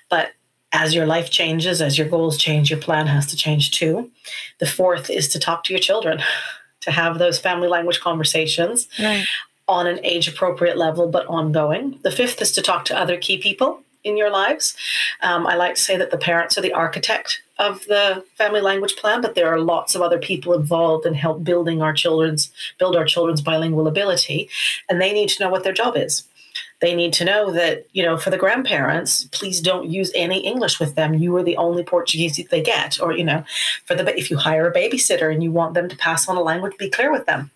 but 0.08 0.32
as 0.72 0.94
your 0.94 1.04
life 1.04 1.30
changes, 1.30 1.82
as 1.82 1.98
your 1.98 2.08
goals 2.08 2.38
change, 2.38 2.70
your 2.70 2.80
plan 2.80 3.06
has 3.08 3.26
to 3.26 3.36
change 3.36 3.72
too. 3.72 4.10
The 4.58 4.64
fourth 4.64 5.10
is 5.10 5.28
to 5.28 5.38
talk 5.38 5.64
to 5.64 5.74
your 5.74 5.80
children, 5.80 6.22
to 6.80 6.90
have 6.90 7.18
those 7.18 7.38
family 7.38 7.68
language 7.68 8.00
conversations. 8.00 8.88
Right. 8.98 9.26
On 9.68 9.86
an 9.86 10.00
age 10.02 10.28
appropriate 10.28 10.78
level, 10.78 11.08
but 11.08 11.26
ongoing. 11.26 11.98
The 12.04 12.10
fifth 12.10 12.40
is 12.40 12.52
to 12.52 12.62
talk 12.62 12.86
to 12.86 12.98
other 12.98 13.18
key 13.18 13.36
people 13.36 13.82
in 14.02 14.16
your 14.16 14.30
lives. 14.30 14.76
Um, 15.20 15.46
I 15.46 15.56
like 15.56 15.74
to 15.74 15.80
say 15.80 15.98
that 15.98 16.10
the 16.10 16.16
parents 16.16 16.56
are 16.56 16.62
the 16.62 16.72
architect 16.72 17.42
of 17.58 17.84
the 17.86 18.24
family 18.34 18.60
language 18.60 18.96
plan, 18.96 19.20
but 19.20 19.34
there 19.34 19.48
are 19.48 19.60
lots 19.60 19.94
of 19.94 20.02
other 20.02 20.18
people 20.18 20.52
involved 20.54 21.06
in 21.06 21.14
help 21.14 21.42
building 21.42 21.82
our 21.82 21.92
children's 21.92 22.50
build 22.78 22.96
our 22.96 23.04
children's 23.04 23.40
bilingual 23.40 23.86
ability, 23.86 24.48
and 24.88 25.00
they 25.00 25.12
need 25.12 25.28
to 25.30 25.42
know 25.42 25.50
what 25.50 25.64
their 25.64 25.72
job 25.72 25.96
is. 25.96 26.24
They 26.80 26.94
need 26.94 27.14
to 27.14 27.24
know 27.24 27.50
that, 27.52 27.86
you 27.92 28.02
know, 28.02 28.18
for 28.18 28.28
the 28.28 28.36
grandparents, 28.36 29.24
please 29.24 29.60
don't 29.62 29.88
use 29.88 30.12
any 30.14 30.40
English 30.40 30.78
with 30.78 30.94
them. 30.94 31.14
You 31.14 31.34
are 31.36 31.42
the 31.42 31.56
only 31.56 31.82
Portuguese 31.82 32.36
they 32.50 32.62
get. 32.62 33.00
Or, 33.00 33.12
you 33.12 33.24
know, 33.24 33.44
for 33.86 33.94
the 33.94 34.18
if 34.18 34.30
you 34.30 34.36
hire 34.36 34.68
a 34.68 34.74
babysitter 34.74 35.32
and 35.32 35.42
you 35.42 35.50
want 35.50 35.72
them 35.72 35.88
to 35.88 35.96
pass 35.96 36.28
on 36.28 36.36
a 36.36 36.42
language, 36.42 36.76
be 36.78 36.90
clear 36.90 37.10
with 37.10 37.24
them. 37.24 37.50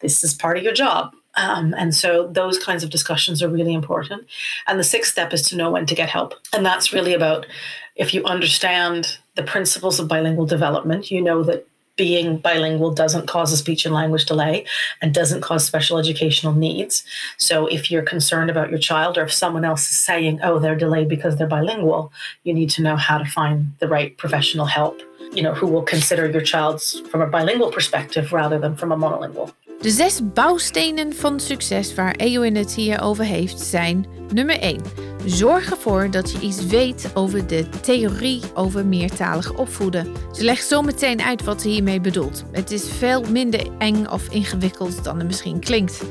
This 0.00 0.24
is 0.24 0.32
part 0.32 0.56
of 0.56 0.64
your 0.64 0.72
job. 0.72 1.14
Um, 1.38 1.72
and 1.78 1.94
so 1.94 2.26
those 2.26 2.58
kinds 2.58 2.82
of 2.82 2.90
discussions 2.90 3.42
are 3.42 3.48
really 3.48 3.72
important. 3.72 4.26
And 4.66 4.78
the 4.78 4.84
sixth 4.84 5.12
step 5.12 5.32
is 5.32 5.42
to 5.48 5.56
know 5.56 5.70
when 5.70 5.86
to 5.86 5.94
get 5.94 6.08
help. 6.08 6.34
And 6.52 6.66
that's 6.66 6.92
really 6.92 7.14
about 7.14 7.46
if 7.94 8.12
you 8.12 8.24
understand 8.24 9.18
the 9.36 9.44
principles 9.44 10.00
of 10.00 10.08
bilingual 10.08 10.46
development, 10.46 11.10
you 11.10 11.22
know 11.22 11.44
that 11.44 11.66
being 11.96 12.38
bilingual 12.38 12.92
doesn't 12.92 13.26
cause 13.26 13.52
a 13.52 13.56
speech 13.56 13.84
and 13.84 13.94
language 13.94 14.24
delay 14.24 14.64
and 15.02 15.12
doesn't 15.12 15.40
cause 15.40 15.64
special 15.64 15.98
educational 15.98 16.52
needs. 16.52 17.04
So 17.36 17.66
if 17.66 17.90
you're 17.90 18.02
concerned 18.02 18.50
about 18.50 18.70
your 18.70 18.78
child 18.78 19.18
or 19.18 19.24
if 19.24 19.32
someone 19.32 19.64
else 19.64 19.82
is 19.90 19.98
saying, 19.98 20.40
oh, 20.42 20.58
they're 20.58 20.76
delayed 20.76 21.08
because 21.08 21.36
they're 21.36 21.48
bilingual, 21.48 22.12
you 22.44 22.54
need 22.54 22.70
to 22.70 22.82
know 22.82 22.96
how 22.96 23.18
to 23.18 23.24
find 23.24 23.72
the 23.80 23.88
right 23.88 24.16
professional 24.16 24.66
help, 24.66 25.00
you 25.32 25.42
know, 25.42 25.54
who 25.54 25.66
will 25.66 25.82
consider 25.82 26.30
your 26.30 26.42
child's 26.42 27.00
from 27.10 27.20
a 27.20 27.26
bilingual 27.26 27.70
perspective 27.70 28.32
rather 28.32 28.58
than 28.58 28.76
from 28.76 28.92
a 28.92 28.96
monolingual. 28.96 29.52
De 29.80 29.90
zes 29.90 30.20
bouwstenen 30.34 31.12
van 31.14 31.40
succes 31.40 31.94
waar 31.94 32.14
Eowyn 32.14 32.56
het 32.56 32.74
hier 32.74 33.02
over 33.02 33.24
heeft 33.24 33.60
zijn 33.60 34.06
nummer 34.32 34.58
1. 34.58 34.80
Zorg 35.24 35.70
ervoor 35.70 36.10
dat 36.10 36.30
je 36.32 36.40
iets 36.40 36.66
weet 36.66 37.10
over 37.14 37.46
de 37.46 37.68
theorie 37.82 38.40
over 38.54 38.86
meertalig 38.86 39.54
opvoeden. 39.54 40.12
Ze 40.32 40.44
legt 40.44 40.66
zo 40.66 40.82
meteen 40.82 41.22
uit 41.22 41.44
wat 41.44 41.62
ze 41.62 41.68
hiermee 41.68 42.00
bedoelt. 42.00 42.44
Het 42.52 42.70
is 42.70 42.88
veel 42.90 43.22
minder 43.30 43.66
eng 43.78 44.06
of 44.06 44.28
ingewikkeld 44.30 45.04
dan 45.04 45.18
het 45.18 45.26
misschien 45.26 45.60
klinkt. 45.60 46.02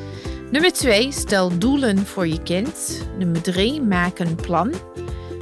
Nummer 0.51 0.73
2. 0.73 1.11
Stel 1.11 1.57
doelen 1.57 1.97
voor 1.97 2.27
je 2.27 2.43
kind. 2.43 3.07
Nummer 3.17 3.41
3. 3.41 3.81
Maak 3.81 4.19
een 4.19 4.35
plan. 4.35 4.73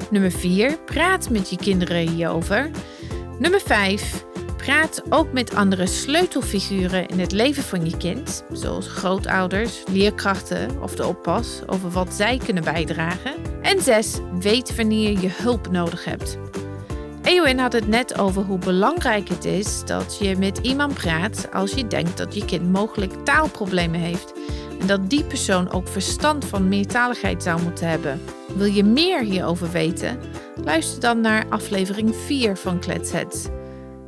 Nummer 0.10 0.32
4. 0.32 0.78
Praat 0.86 1.30
met 1.30 1.50
je 1.50 1.58
kinderen 1.58 2.10
hierover. 2.10 2.70
Nummer 3.40 3.62
5. 3.62 4.26
Praat 4.66 5.02
ook 5.10 5.32
met 5.32 5.56
andere 5.56 5.86
sleutelfiguren 5.86 7.08
in 7.08 7.20
het 7.20 7.32
leven 7.32 7.64
van 7.64 7.86
je 7.86 7.98
kind, 7.98 8.44
zoals 8.52 8.88
grootouders, 8.88 9.84
leerkrachten 9.92 10.82
of 10.82 10.96
de 10.96 11.06
oppas, 11.06 11.62
over 11.66 11.90
wat 11.90 12.14
zij 12.14 12.38
kunnen 12.46 12.64
bijdragen. 12.64 13.34
En 13.62 13.82
6. 13.82 14.20
Weet 14.40 14.76
wanneer 14.76 15.20
je 15.20 15.30
hulp 15.32 15.72
nodig 15.72 16.06
hebt. 16.06 16.38
Eowyn 17.22 17.60
had 17.60 17.74
het 17.74 17.88
net 17.88 18.18
over 18.18 18.42
hoe 18.44 18.58
belangrijk 18.58 19.30
het 19.30 19.46
is 19.46 19.84
dat 19.86 20.18
je 20.20 20.38
met 20.38 20.58
iemand 20.58 20.94
praat 20.94 21.48
als 21.52 21.72
je 21.72 21.88
denkt 21.88 22.18
dat 22.18 22.36
je 22.36 22.46
kind 22.46 22.72
mogelijk 22.72 23.14
taalproblemen 23.26 24.00
heeft. 24.00 24.34
En 24.80 24.88
dat 24.88 25.10
die 25.10 25.24
persoon 25.24 25.72
ook 25.72 25.88
verstand 25.88 26.46
van 26.46 26.68
meertaligheid 26.68 27.44
zou 27.44 27.62
moeten 27.62 27.88
hebben. 27.88 28.22
Wil 28.56 28.68
je 28.68 28.84
meer 28.84 29.22
hierover 29.22 29.72
weten? 29.72 30.20
Luister 30.64 31.00
dan 31.02 31.22
naar 31.22 31.46
aflevering 31.50 32.16
4 32.16 32.58
van 32.58 32.80
Kletsheads. 32.80 33.48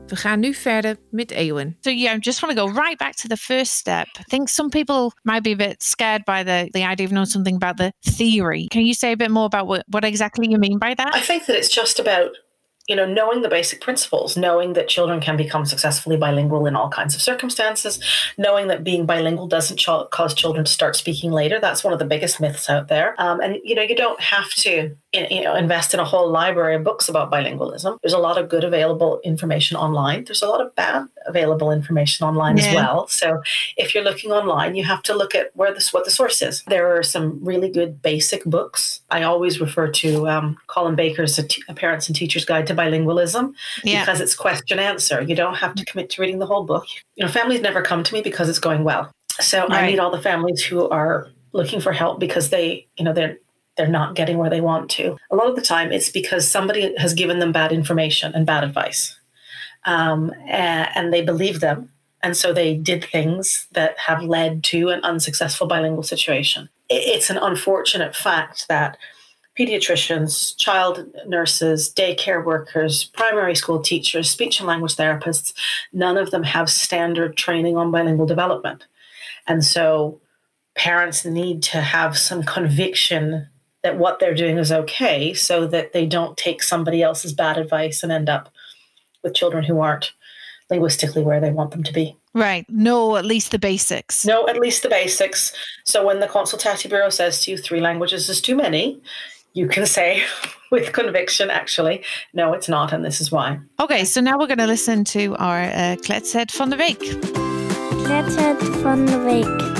We 0.09 0.15
gaan 0.15 0.39
nu 0.39 0.53
verder 0.53 0.95
met 1.09 1.31
Eowyn. 1.31 1.77
So 1.81 1.89
yeah, 1.89 2.13
I 2.13 2.17
just 2.19 2.41
want 2.41 2.57
to 2.57 2.65
go 2.65 2.71
right 2.71 2.97
back 2.97 3.15
to 3.15 3.27
the 3.27 3.37
first 3.37 3.73
step. 3.73 4.07
I 4.17 4.23
think 4.29 4.49
some 4.49 4.69
people 4.69 5.11
might 5.23 5.43
be 5.43 5.51
a 5.51 5.55
bit 5.55 5.83
scared 5.83 6.23
by 6.25 6.43
the, 6.43 6.69
the 6.73 6.85
idea 6.85 7.05
of 7.05 7.11
knowing 7.11 7.27
something 7.27 7.55
about 7.55 7.77
the 7.77 7.91
theory. 8.05 8.67
Can 8.71 8.85
you 8.85 8.93
say 8.93 9.11
a 9.11 9.17
bit 9.17 9.31
more 9.31 9.45
about 9.45 9.67
what, 9.67 9.83
what 9.89 10.05
exactly 10.05 10.47
you 10.49 10.57
mean 10.57 10.79
by 10.79 10.93
that? 10.93 11.13
I 11.13 11.19
think 11.19 11.45
that 11.45 11.57
it's 11.57 11.69
just 11.69 11.99
about 11.99 12.31
you 12.87 12.95
know 12.95 13.05
knowing 13.05 13.41
the 13.41 13.49
basic 13.49 13.81
principles 13.81 14.37
knowing 14.37 14.73
that 14.73 14.87
children 14.87 15.19
can 15.19 15.37
become 15.37 15.65
successfully 15.65 16.17
bilingual 16.17 16.65
in 16.65 16.75
all 16.75 16.89
kinds 16.89 17.15
of 17.15 17.21
circumstances 17.21 17.99
knowing 18.37 18.67
that 18.67 18.83
being 18.83 19.05
bilingual 19.05 19.47
doesn't 19.47 19.77
ch- 19.77 20.09
cause 20.11 20.33
children 20.33 20.65
to 20.65 20.71
start 20.71 20.95
speaking 20.95 21.31
later 21.31 21.59
that's 21.59 21.83
one 21.83 21.93
of 21.93 21.99
the 21.99 22.05
biggest 22.05 22.39
myths 22.39 22.69
out 22.69 22.87
there. 22.87 23.15
Um, 23.17 23.39
and 23.39 23.57
you 23.63 23.75
know 23.75 23.81
you 23.81 23.95
don't 23.95 24.19
have 24.19 24.49
to 24.55 24.95
you 25.13 25.41
know 25.43 25.55
invest 25.55 25.93
in 25.93 25.99
a 25.99 26.05
whole 26.05 26.29
library 26.29 26.75
of 26.75 26.83
books 26.83 27.09
about 27.09 27.31
bilingualism. 27.31 27.97
There's 28.01 28.13
a 28.13 28.19
lot 28.19 28.37
of 28.37 28.49
good 28.49 28.63
available 28.63 29.19
information 29.23 29.77
online. 29.77 30.25
There's 30.25 30.41
a 30.41 30.47
lot 30.47 30.61
of 30.61 30.73
bad 30.75 31.07
available 31.25 31.71
information 31.71 32.25
online 32.25 32.59
as 32.59 32.73
well. 32.73 33.07
So 33.07 33.41
if 33.75 33.93
you're 33.93 34.03
looking 34.03 34.31
online 34.31 34.75
you 34.75 34.83
have 34.83 35.01
to 35.03 35.13
look 35.13 35.35
at 35.35 35.55
where 35.55 35.73
this 35.73 35.93
what 35.93 36.05
the 36.05 36.11
source 36.11 36.41
is. 36.41 36.63
There 36.67 36.95
are 36.97 37.03
some 37.03 37.43
really 37.43 37.69
good 37.69 38.01
basic 38.01 38.43
books. 38.45 39.01
I 39.09 39.23
always 39.23 39.59
refer 39.59 39.87
to 40.03 40.27
um, 40.27 40.57
colin 40.67 40.95
baker's 40.95 41.37
a, 41.39 41.43
T- 41.47 41.63
a 41.67 41.73
parents 41.73 42.07
and 42.07 42.15
teachers 42.15 42.45
guide 42.45 42.67
to 42.67 42.73
bilingualism 42.77 43.53
Yeah. 43.83 44.01
because 44.01 44.21
it's 44.21 44.35
question 44.35 44.79
answer. 44.79 45.21
You 45.21 45.35
don't 45.35 45.55
have 45.55 45.75
to 45.75 45.83
commit 45.85 46.09
to 46.11 46.21
reading 46.21 46.39
the 46.39 46.45
whole 46.45 46.63
book. 46.63 46.85
You 47.15 47.25
know 47.25 47.31
families 47.31 47.61
never 47.61 47.81
come 47.81 48.03
to 48.03 48.13
me 48.13 48.21
because 48.21 48.47
it's 48.49 48.59
going 48.59 48.83
well. 48.83 49.11
So 49.39 49.57
i 49.65 49.81
Right. 49.81 49.91
need 49.91 49.99
all 49.99 50.11
the 50.11 50.21
families 50.21 50.63
who 50.63 50.87
are 50.89 51.27
looking 51.53 51.79
for 51.81 51.91
help 51.93 52.19
because 52.19 52.49
they 52.49 52.87
you 52.97 53.03
know 53.05 53.13
they're 53.13 53.37
they're 53.75 53.87
not 53.87 54.15
getting 54.15 54.37
where 54.39 54.49
they 54.49 54.61
want 54.61 54.89
to. 54.91 55.17
A 55.29 55.35
lot 55.35 55.47
of 55.49 55.55
the 55.55 55.61
time 55.61 55.91
it's 55.91 56.09
because 56.09 56.49
somebody 56.49 56.95
has 56.97 57.13
given 57.13 57.37
them 57.39 57.51
bad 57.51 57.71
information 57.71 58.33
and 58.33 58.43
bad 58.45 58.63
advice 58.63 59.15
um, 59.85 60.33
a- 60.47 60.89
and 60.97 61.13
they 61.13 61.21
believe 61.21 61.59
them. 61.59 61.91
And 62.23 62.35
so 62.35 62.51
they 62.51 62.73
did 62.75 63.03
things 63.03 63.67
that 63.73 63.97
have 63.99 64.23
led 64.23 64.63
to 64.65 64.89
an 64.89 65.01
unsuccessful 65.03 65.67
bilingual 65.67 66.01
situation. 66.03 66.69
I- 66.91 66.95
it's 66.95 67.29
an 67.29 67.37
unfortunate 67.37 68.15
fact 68.15 68.67
that 68.67 68.97
pediatricians, 69.57 70.55
child 70.57 71.05
nurses, 71.25 71.91
daycare 71.93 72.43
workers, 72.43 73.05
primary 73.05 73.55
school 73.55 73.79
teachers, 73.79 74.29
speech 74.29 74.59
and 74.59 74.67
language 74.67 74.95
therapists, 74.95 75.53
none 75.91 76.17
of 76.17 76.31
them 76.31 76.43
have 76.43 76.69
standard 76.69 77.35
training 77.35 77.75
on 77.77 77.91
bilingual 77.91 78.25
development. 78.25 78.85
And 79.47 79.65
so 79.65 80.19
parents 80.75 81.25
need 81.25 81.63
to 81.63 81.81
have 81.81 82.17
some 82.17 82.43
conviction 82.43 83.47
that 83.83 83.97
what 83.97 84.19
they're 84.19 84.35
doing 84.35 84.57
is 84.57 84.71
okay 84.71 85.33
so 85.33 85.65
that 85.67 85.93
they 85.93 86.05
don't 86.05 86.37
take 86.37 86.61
somebody 86.61 87.01
else's 87.01 87.33
bad 87.33 87.57
advice 87.57 88.03
and 88.03 88.11
end 88.11 88.29
up 88.29 88.53
with 89.23 89.33
children 89.33 89.63
who 89.63 89.79
aren't 89.79 90.11
linguistically 90.69 91.23
where 91.23 91.39
they 91.39 91.51
want 91.51 91.71
them 91.71 91.83
to 91.83 91.93
be. 91.93 92.15
Right. 92.33 92.69
Know 92.69 93.15
at 93.15 93.25
least 93.25 93.51
the 93.51 93.59
basics. 93.59 94.25
Know 94.25 94.47
at 94.47 94.59
least 94.59 94.83
the 94.83 94.89
basics. 94.89 95.53
So 95.85 96.05
when 96.05 96.19
the 96.19 96.27
Consultatiebureau 96.27 97.11
says 97.11 97.41
to 97.43 97.51
you 97.51 97.57
three 97.57 97.79
languages 97.79 98.29
is 98.29 98.41
too 98.41 98.55
many, 98.55 99.01
you 99.57 99.67
can 99.67 99.85
say 99.85 100.23
with 100.71 100.91
conviction, 100.91 101.49
actually, 101.49 102.03
no, 102.33 102.53
it's 102.53 102.67
not, 102.67 102.93
and 102.93 103.03
this 103.03 103.19
is 103.19 103.31
why. 103.31 103.59
Okay, 103.79 104.05
so 104.05 104.21
now 104.21 104.37
we're 104.37 104.47
going 104.47 104.59
to 104.59 104.67
listen 104.67 105.03
to 105.03 105.35
our 105.37 105.63
uh, 105.63 105.95
kletset 106.01 106.51
van 106.51 106.69
de 106.69 106.75
week. 106.75 106.99
Kletset 108.03 108.63
van 108.81 109.05
de 109.05 109.19
week. 109.19 109.75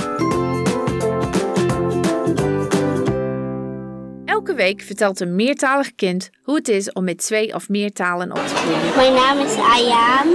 Elke 4.26 4.54
week 4.54 4.82
vertelt 4.82 5.20
een 5.20 5.36
meertalig 5.36 5.96
kind 5.96 6.30
hoe 6.42 6.56
het 6.56 6.68
is 6.68 6.92
om 6.92 7.04
met 7.04 7.18
twee 7.18 7.54
of 7.54 7.70
meer 7.70 7.92
talen 7.92 8.32
op 8.32 8.48
te 8.48 8.56
groeien. 8.56 8.96
Mijn 8.96 9.14
naam 9.14 9.40
is 9.40 9.56
Ayaan. 9.56 10.28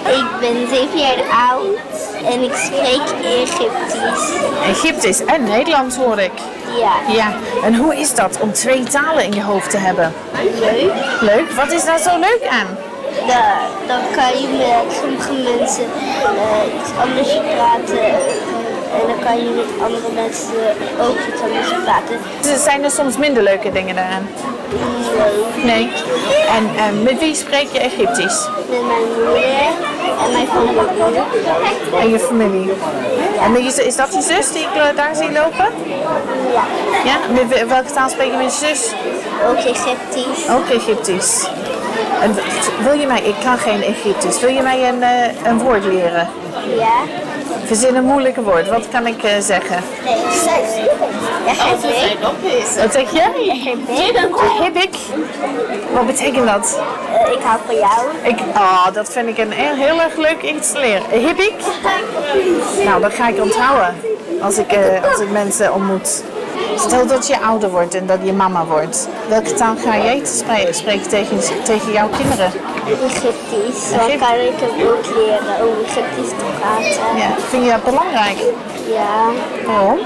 Ik 0.00 0.40
ben 0.40 0.68
zeven 0.68 0.98
jaar 0.98 1.50
oud 1.50 1.78
en 2.24 2.42
ik 2.42 2.52
spreek 2.52 3.24
Egyptisch. 3.24 4.34
Egyptisch 4.64 5.24
en 5.24 5.42
Nederlands 5.42 5.96
hoor 5.96 6.18
ik. 6.18 6.59
Ja, 6.78 6.92
Ja, 7.14 7.32
en 7.64 7.74
hoe 7.76 7.96
is 7.96 8.14
dat 8.14 8.38
om 8.40 8.52
twee 8.52 8.82
talen 8.82 9.24
in 9.24 9.32
je 9.32 9.42
hoofd 9.42 9.70
te 9.70 9.76
hebben? 9.78 10.12
leuk. 10.60 10.92
Leuk, 11.20 11.50
wat 11.50 11.70
is 11.72 11.84
daar 11.84 11.98
zo 11.98 12.18
leuk 12.18 12.46
aan? 12.50 12.66
Da- 13.26 13.58
dan 13.86 14.00
kan 14.14 14.40
je 14.40 14.48
met 14.58 14.96
sommige 15.00 15.32
mensen 15.32 15.84
eh, 16.24 16.80
iets 16.80 16.90
anders 17.02 17.28
praten. 17.54 18.14
En 18.92 19.06
dan 19.06 19.18
kan 19.24 19.36
je 19.44 19.50
met 19.50 19.84
andere 19.86 20.12
mensen 20.14 20.54
ook 21.00 21.16
iets 21.32 21.40
anders 21.42 21.68
praten. 21.84 22.18
Zijn 22.60 22.84
er 22.84 22.90
soms 22.90 23.16
minder 23.16 23.42
leuke 23.42 23.72
dingen 23.72 23.94
daaraan? 23.94 24.28
Leuk. 25.16 25.64
Nee. 25.64 25.92
En 26.56 26.70
eh, 26.76 27.02
met 27.04 27.18
wie 27.18 27.34
spreek 27.34 27.68
je 27.72 27.78
Egyptisch? 27.78 28.48
Met 28.70 28.80
mijn 28.86 29.02
moeder 29.16 29.42
en 30.24 30.32
mijn 30.32 30.46
familie. 30.46 31.20
En 32.00 32.10
je 32.10 32.18
familie. 32.18 32.72
En 33.42 33.56
is, 33.64 33.78
is 33.78 33.96
dat 33.96 34.14
je 34.14 34.20
zus 34.22 34.52
die 34.52 34.62
ik 34.62 34.74
eh, 34.74 34.96
daar 34.96 35.14
zie 35.16 35.32
lopen? 35.32 35.66
Ja, 36.52 36.62
Ja? 37.04 37.16
Met 37.32 37.48
wel- 37.58 37.66
welke 37.68 37.90
taal 37.92 38.08
spreek 38.08 38.30
je 38.30 38.36
met 38.36 38.58
je 38.58 38.66
zus? 38.66 38.92
ook 39.48 39.56
Egyptisch. 39.56 40.48
Ook 40.50 40.68
Egyptisch. 40.68 41.48
En 42.22 42.34
wil 42.82 42.92
je 43.00 43.06
mij, 43.06 43.20
ik 43.20 43.34
kan 43.44 43.58
geen 43.58 43.82
Egyptisch, 43.82 44.40
wil 44.40 44.50
je 44.50 44.62
mij 44.62 44.88
een, 44.88 45.02
eh, 45.02 45.44
een 45.44 45.58
woord 45.58 45.84
leren? 45.84 46.28
Ja. 46.78 46.92
Verzin 47.70 47.96
een 47.96 48.04
moeilijke 48.04 48.42
woord, 48.42 48.68
wat 48.68 48.88
kan 48.88 49.06
ik 49.06 49.22
eh, 49.22 49.40
zeggen? 49.40 49.82
Nee, 50.04 50.14
Egyptisch. 51.46 52.76
Wat 52.76 52.92
zeg 52.92 53.12
je? 53.12 53.22
Heb 54.62 54.76
ik? 54.76 54.96
Wat 55.92 56.06
betekent 56.06 56.46
dat? 56.46 56.80
Eh, 57.12 57.32
ik 57.32 57.38
hou 57.42 57.60
van 57.66 57.74
jou. 57.74 58.06
Ik, 58.22 58.38
oh, 58.54 58.92
dat 58.92 59.12
vind 59.12 59.28
ik 59.28 59.38
een 59.38 59.50
heel, 59.52 59.74
heel 59.74 60.00
erg 60.00 60.16
leuk 60.16 60.42
iets 60.42 60.72
te 60.72 60.78
leren. 60.78 61.02
Heb 61.26 61.38
ik? 61.38 61.54
Nou, 62.84 63.00
dat 63.00 63.14
ga 63.14 63.28
ik 63.28 63.42
onthouden 63.42 63.94
als 64.40 64.58
ik, 64.58 64.72
eh, 64.72 65.04
als 65.10 65.20
ik 65.20 65.30
mensen 65.30 65.74
ontmoet. 65.74 66.22
Stel 66.76 67.06
dat 67.06 67.26
je 67.26 67.40
ouder 67.40 67.70
wordt 67.70 67.94
en 67.94 68.06
dat 68.06 68.18
je 68.22 68.32
mama 68.32 68.64
wordt. 68.64 69.08
Welke 69.28 69.54
taal 69.54 69.74
ga 69.84 69.96
jij 69.96 70.20
te 70.20 70.36
spre- 70.36 70.72
spreken 70.72 71.08
tegen, 71.08 71.38
tegen 71.64 71.92
jouw 71.92 72.08
kinderen? 72.08 72.52
Egyptisch. 73.04 73.90
Dan 73.90 74.18
kan 74.18 74.34
ik 74.50 74.58
hem 74.64 74.88
ook 74.88 75.06
leren 75.16 75.68
om 75.68 75.74
Egyptisch 75.84 76.28
te 76.38 76.44
praten. 76.60 77.16
Ja, 77.22 77.30
vind 77.48 77.64
je 77.64 77.70
dat 77.70 77.84
belangrijk? 77.84 78.38
Ja. 78.98 79.20
Waarom? 79.66 79.98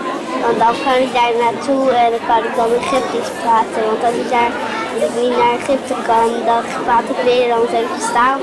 Want 0.45 0.59
dan 0.59 0.75
kan 0.85 0.97
ik 1.07 1.13
daar 1.13 1.33
naartoe 1.45 1.91
en 1.91 2.11
dan 2.11 2.25
kan 2.27 2.39
ik 2.49 2.55
dan 2.57 2.69
Egyptisch 2.83 3.31
praten. 3.43 3.81
Want 3.91 4.03
als 4.09 4.15
ik, 4.23 4.31
daar, 4.31 4.51
als 4.95 5.03
ik 5.11 5.23
niet 5.23 5.37
naar 5.39 5.53
Egypte 5.63 5.95
kan, 6.07 6.29
dan 6.51 6.61
praat 6.85 7.07
ik 7.13 7.25
Nederlands 7.25 7.73
en 7.73 7.85
verstaan 7.97 8.39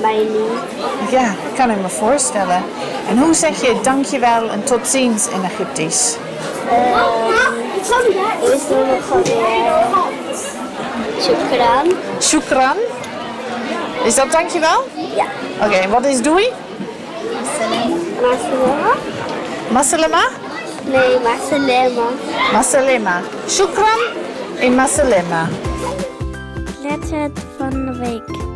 mij 0.00 0.16
niet. 0.36 1.10
Ja, 1.10 1.34
kan 1.56 1.70
ik 1.70 1.80
me 1.82 1.88
voorstellen. 1.88 2.62
En 3.08 3.18
hoe 3.18 3.34
zeg 3.34 3.60
je 3.60 3.74
dankjewel 3.82 4.48
en 4.50 4.64
tot 4.64 4.86
ziens 4.88 5.28
in 5.28 5.44
Egyptisch? 5.44 6.16
Is 8.52 8.70
er 8.70 8.86
nog 8.86 9.22
Shukran. 11.20 11.92
Shukran. 12.20 12.76
Is 14.04 14.14
dat 14.14 14.32
dankjewel? 14.32 14.84
Ja. 15.16 15.24
Oké, 15.66 15.88
wat 15.88 16.04
is 16.06 16.22
doei? 16.22 16.52
Masalema? 18.20 18.94
Masalema? 19.70 20.28
Nee, 20.84 21.18
Masalema. 21.22 22.02
Masalema. 22.52 23.20
Shukran 23.48 24.00
in 24.58 24.74
Masalema. 24.74 25.48
Letter 26.82 27.30
van 27.58 27.70
de 27.70 27.98
week. 27.98 28.51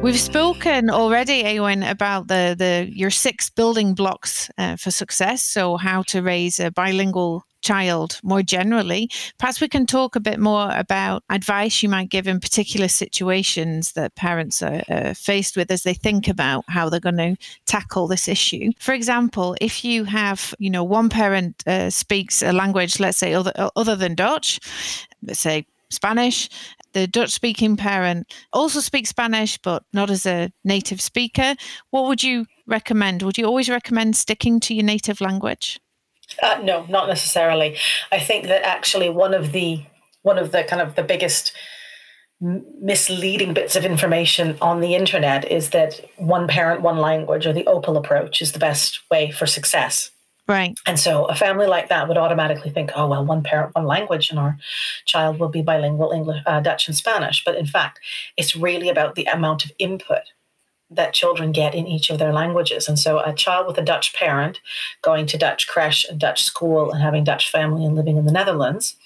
We've 0.00 0.18
spoken 0.18 0.90
already, 0.90 1.42
Eowyn, 1.42 1.88
about 1.88 2.28
the, 2.28 2.54
the 2.56 2.88
your 2.90 3.10
six 3.10 3.50
building 3.50 3.94
blocks 3.94 4.48
uh, 4.56 4.76
for 4.76 4.92
success. 4.92 5.42
So, 5.42 5.76
how 5.76 6.02
to 6.04 6.22
raise 6.22 6.60
a 6.60 6.70
bilingual 6.70 7.44
child 7.60 8.20
more 8.22 8.42
generally. 8.42 9.10
Perhaps 9.38 9.60
we 9.60 9.68
can 9.68 9.86
talk 9.86 10.14
a 10.14 10.20
bit 10.20 10.38
more 10.38 10.70
about 10.72 11.24
advice 11.28 11.82
you 11.82 11.88
might 11.88 12.08
give 12.08 12.28
in 12.28 12.38
particular 12.38 12.88
situations 12.88 13.92
that 13.92 14.14
parents 14.14 14.62
are 14.62 14.82
uh, 14.88 15.14
faced 15.14 15.56
with 15.56 15.70
as 15.70 15.82
they 15.82 15.94
think 15.94 16.28
about 16.28 16.64
how 16.68 16.88
they're 16.88 17.00
going 17.00 17.16
to 17.16 17.36
tackle 17.66 18.06
this 18.06 18.28
issue. 18.28 18.70
For 18.78 18.94
example, 18.94 19.56
if 19.60 19.84
you 19.84 20.04
have, 20.04 20.54
you 20.58 20.70
know, 20.70 20.84
one 20.84 21.08
parent 21.08 21.62
uh, 21.66 21.90
speaks 21.90 22.42
a 22.42 22.52
language, 22.52 23.00
let's 23.00 23.18
say 23.18 23.34
other 23.34 23.52
other 23.74 23.96
than 23.96 24.14
Dutch, 24.14 24.60
let's 25.22 25.40
say 25.40 25.66
Spanish. 25.90 26.48
The 26.98 27.06
Dutch 27.06 27.30
speaking 27.30 27.76
parent 27.76 28.34
also 28.52 28.80
speaks 28.80 29.10
Spanish, 29.10 29.56
but 29.58 29.84
not 29.92 30.10
as 30.10 30.26
a 30.26 30.50
native 30.64 31.00
speaker. 31.00 31.54
What 31.90 32.08
would 32.08 32.24
you 32.24 32.46
recommend? 32.66 33.22
Would 33.22 33.38
you 33.38 33.46
always 33.46 33.68
recommend 33.68 34.16
sticking 34.16 34.58
to 34.60 34.74
your 34.74 34.84
native 34.84 35.20
language? 35.20 35.78
Uh, 36.42 36.58
no, 36.60 36.86
not 36.86 37.06
necessarily. 37.06 37.76
I 38.10 38.18
think 38.18 38.46
that 38.46 38.64
actually 38.64 39.10
one 39.10 39.32
of 39.32 39.52
the 39.52 39.84
one 40.22 40.38
of 40.38 40.50
the 40.50 40.64
kind 40.64 40.82
of 40.82 40.96
the 40.96 41.04
biggest 41.04 41.52
misleading 42.40 43.54
bits 43.54 43.76
of 43.76 43.84
information 43.84 44.58
on 44.60 44.80
the 44.80 44.96
internet 44.96 45.48
is 45.48 45.70
that 45.70 46.00
one 46.16 46.48
parent, 46.48 46.82
one 46.82 46.98
language, 46.98 47.46
or 47.46 47.52
the 47.52 47.64
OPOL 47.64 47.96
approach 47.96 48.42
is 48.42 48.50
the 48.50 48.58
best 48.58 49.00
way 49.08 49.30
for 49.30 49.46
success. 49.46 50.10
Right. 50.48 50.78
And 50.86 50.98
so 50.98 51.26
a 51.26 51.34
family 51.34 51.66
like 51.66 51.90
that 51.90 52.08
would 52.08 52.16
automatically 52.16 52.70
think, 52.70 52.90
oh, 52.96 53.06
well, 53.08 53.24
one 53.24 53.42
parent, 53.42 53.74
one 53.74 53.84
language, 53.84 54.30
and 54.30 54.38
our 54.38 54.56
child 55.04 55.38
will 55.38 55.50
be 55.50 55.60
bilingual 55.60 56.10
English, 56.10 56.42
uh, 56.46 56.60
Dutch, 56.60 56.88
and 56.88 56.96
Spanish. 56.96 57.44
But 57.44 57.56
in 57.56 57.66
fact, 57.66 58.00
it's 58.38 58.56
really 58.56 58.88
about 58.88 59.14
the 59.14 59.26
amount 59.26 59.66
of 59.66 59.72
input 59.78 60.22
that 60.90 61.12
children 61.12 61.52
get 61.52 61.74
in 61.74 61.86
each 61.86 62.08
of 62.08 62.18
their 62.18 62.32
languages. 62.32 62.88
And 62.88 62.98
so 62.98 63.18
a 63.18 63.34
child 63.34 63.66
with 63.66 63.76
a 63.76 63.82
Dutch 63.82 64.14
parent 64.14 64.60
going 65.02 65.26
to 65.26 65.36
Dutch 65.36 65.68
creche 65.68 66.06
and 66.08 66.18
Dutch 66.18 66.42
school 66.42 66.90
and 66.90 67.02
having 67.02 67.24
Dutch 67.24 67.50
family 67.50 67.84
and 67.84 67.94
living 67.94 68.16
in 68.16 68.24
the 68.24 68.32
Netherlands 68.32 68.96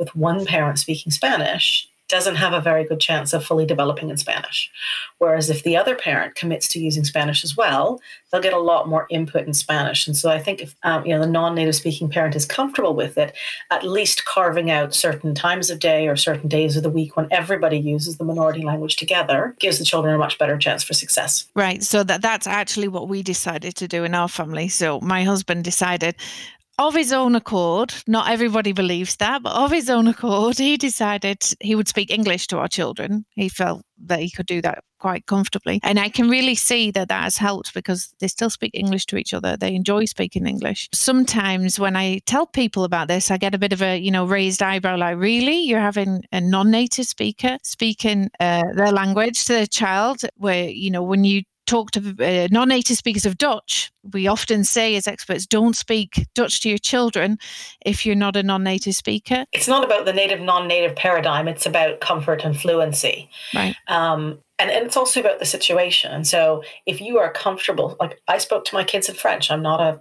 with 0.00 0.16
one 0.16 0.46
parent 0.46 0.80
speaking 0.80 1.12
Spanish 1.12 1.87
doesn't 2.08 2.36
have 2.36 2.52
a 2.52 2.60
very 2.60 2.84
good 2.84 3.00
chance 3.00 3.32
of 3.32 3.44
fully 3.44 3.66
developing 3.66 4.08
in 4.08 4.16
Spanish. 4.16 4.70
Whereas 5.18 5.50
if 5.50 5.62
the 5.62 5.76
other 5.76 5.94
parent 5.94 6.34
commits 6.34 6.66
to 6.68 6.80
using 6.80 7.04
Spanish 7.04 7.44
as 7.44 7.56
well, 7.56 8.00
they'll 8.30 8.40
get 8.40 8.52
a 8.52 8.58
lot 8.58 8.88
more 8.88 9.06
input 9.10 9.46
in 9.46 9.52
Spanish. 9.52 10.06
And 10.06 10.16
so 10.16 10.30
I 10.30 10.38
think 10.38 10.60
if 10.60 10.74
um, 10.82 11.04
you 11.04 11.14
know 11.14 11.20
the 11.20 11.26
non-native 11.26 11.74
speaking 11.74 12.08
parent 12.08 12.36
is 12.36 12.46
comfortable 12.46 12.94
with 12.94 13.18
it, 13.18 13.36
at 13.70 13.84
least 13.84 14.24
carving 14.24 14.70
out 14.70 14.94
certain 14.94 15.34
times 15.34 15.70
of 15.70 15.78
day 15.78 16.08
or 16.08 16.16
certain 16.16 16.48
days 16.48 16.76
of 16.76 16.82
the 16.82 16.90
week 16.90 17.16
when 17.16 17.28
everybody 17.30 17.78
uses 17.78 18.16
the 18.16 18.24
minority 18.24 18.62
language 18.62 18.96
together 18.96 19.54
gives 19.60 19.78
the 19.78 19.84
children 19.84 20.14
a 20.14 20.18
much 20.18 20.38
better 20.38 20.56
chance 20.56 20.82
for 20.82 20.94
success. 20.94 21.48
Right. 21.54 21.82
So 21.82 22.02
that 22.04 22.22
that's 22.22 22.46
actually 22.46 22.88
what 22.88 23.08
we 23.08 23.22
decided 23.22 23.74
to 23.76 23.88
do 23.88 24.04
in 24.04 24.14
our 24.14 24.28
family. 24.28 24.68
So 24.68 25.00
my 25.00 25.24
husband 25.24 25.64
decided 25.64 26.16
of 26.78 26.94
his 26.94 27.12
own 27.12 27.34
accord, 27.34 27.92
not 28.06 28.30
everybody 28.30 28.72
believes 28.72 29.16
that, 29.16 29.42
but 29.42 29.52
of 29.52 29.70
his 29.72 29.90
own 29.90 30.06
accord, 30.06 30.58
he 30.58 30.76
decided 30.76 31.42
he 31.60 31.74
would 31.74 31.88
speak 31.88 32.10
English 32.10 32.46
to 32.48 32.58
our 32.58 32.68
children. 32.68 33.24
He 33.34 33.48
felt 33.48 33.82
that 34.06 34.20
he 34.20 34.30
could 34.30 34.46
do 34.46 34.62
that 34.62 34.84
quite 35.00 35.26
comfortably. 35.26 35.80
And 35.82 35.98
I 35.98 36.08
can 36.08 36.28
really 36.28 36.54
see 36.54 36.90
that 36.92 37.08
that 37.08 37.22
has 37.24 37.38
helped 37.38 37.74
because 37.74 38.14
they 38.20 38.28
still 38.28 38.50
speak 38.50 38.72
English 38.74 39.06
to 39.06 39.16
each 39.16 39.34
other. 39.34 39.56
They 39.56 39.74
enjoy 39.74 40.04
speaking 40.04 40.46
English. 40.46 40.88
Sometimes 40.92 41.78
when 41.78 41.96
I 41.96 42.20
tell 42.26 42.46
people 42.46 42.84
about 42.84 43.08
this, 43.08 43.30
I 43.30 43.38
get 43.38 43.54
a 43.54 43.58
bit 43.58 43.72
of 43.72 43.82
a, 43.82 43.98
you 43.98 44.10
know, 44.10 44.24
raised 44.24 44.62
eyebrow 44.62 44.96
like, 44.96 45.16
really? 45.18 45.60
You're 45.60 45.80
having 45.80 46.22
a 46.32 46.40
non 46.40 46.70
native 46.70 47.06
speaker 47.06 47.58
speaking 47.62 48.30
uh, 48.40 48.64
their 48.74 48.92
language 48.92 49.44
to 49.46 49.54
their 49.54 49.66
child, 49.66 50.22
where, 50.36 50.68
you 50.68 50.90
know, 50.90 51.02
when 51.02 51.24
you 51.24 51.42
talk 51.68 51.90
to 51.92 52.00
uh, 52.00 52.48
non 52.50 52.68
native 52.68 52.96
speakers 52.96 53.26
of 53.26 53.38
Dutch, 53.38 53.92
we 54.12 54.26
often 54.26 54.64
say 54.64 54.96
as 54.96 55.06
experts, 55.06 55.46
don't 55.46 55.76
speak 55.76 56.26
Dutch 56.34 56.60
to 56.62 56.68
your 56.68 56.78
children 56.78 57.38
if 57.84 58.04
you're 58.04 58.16
not 58.16 58.36
a 58.36 58.42
non 58.42 58.64
native 58.64 58.94
speaker. 58.94 59.44
It's 59.52 59.68
not 59.68 59.84
about 59.84 60.04
the 60.04 60.12
native 60.12 60.40
non 60.40 60.66
native 60.66 60.96
paradigm, 60.96 61.46
it's 61.46 61.66
about 61.66 62.00
comfort 62.00 62.42
and 62.44 62.58
fluency. 62.58 63.30
Right. 63.54 63.76
Um, 63.86 64.38
and, 64.58 64.70
and 64.70 64.86
it's 64.86 64.96
also 64.96 65.20
about 65.20 65.38
the 65.38 65.44
situation. 65.44 66.10
And 66.10 66.26
so 66.26 66.64
if 66.86 67.00
you 67.00 67.18
are 67.18 67.32
comfortable, 67.32 67.96
like 68.00 68.20
I 68.26 68.38
spoke 68.38 68.64
to 68.66 68.74
my 68.74 68.82
kids 68.82 69.08
in 69.08 69.14
French, 69.14 69.50
I'm 69.50 69.62
not 69.62 69.80
a 69.80 70.00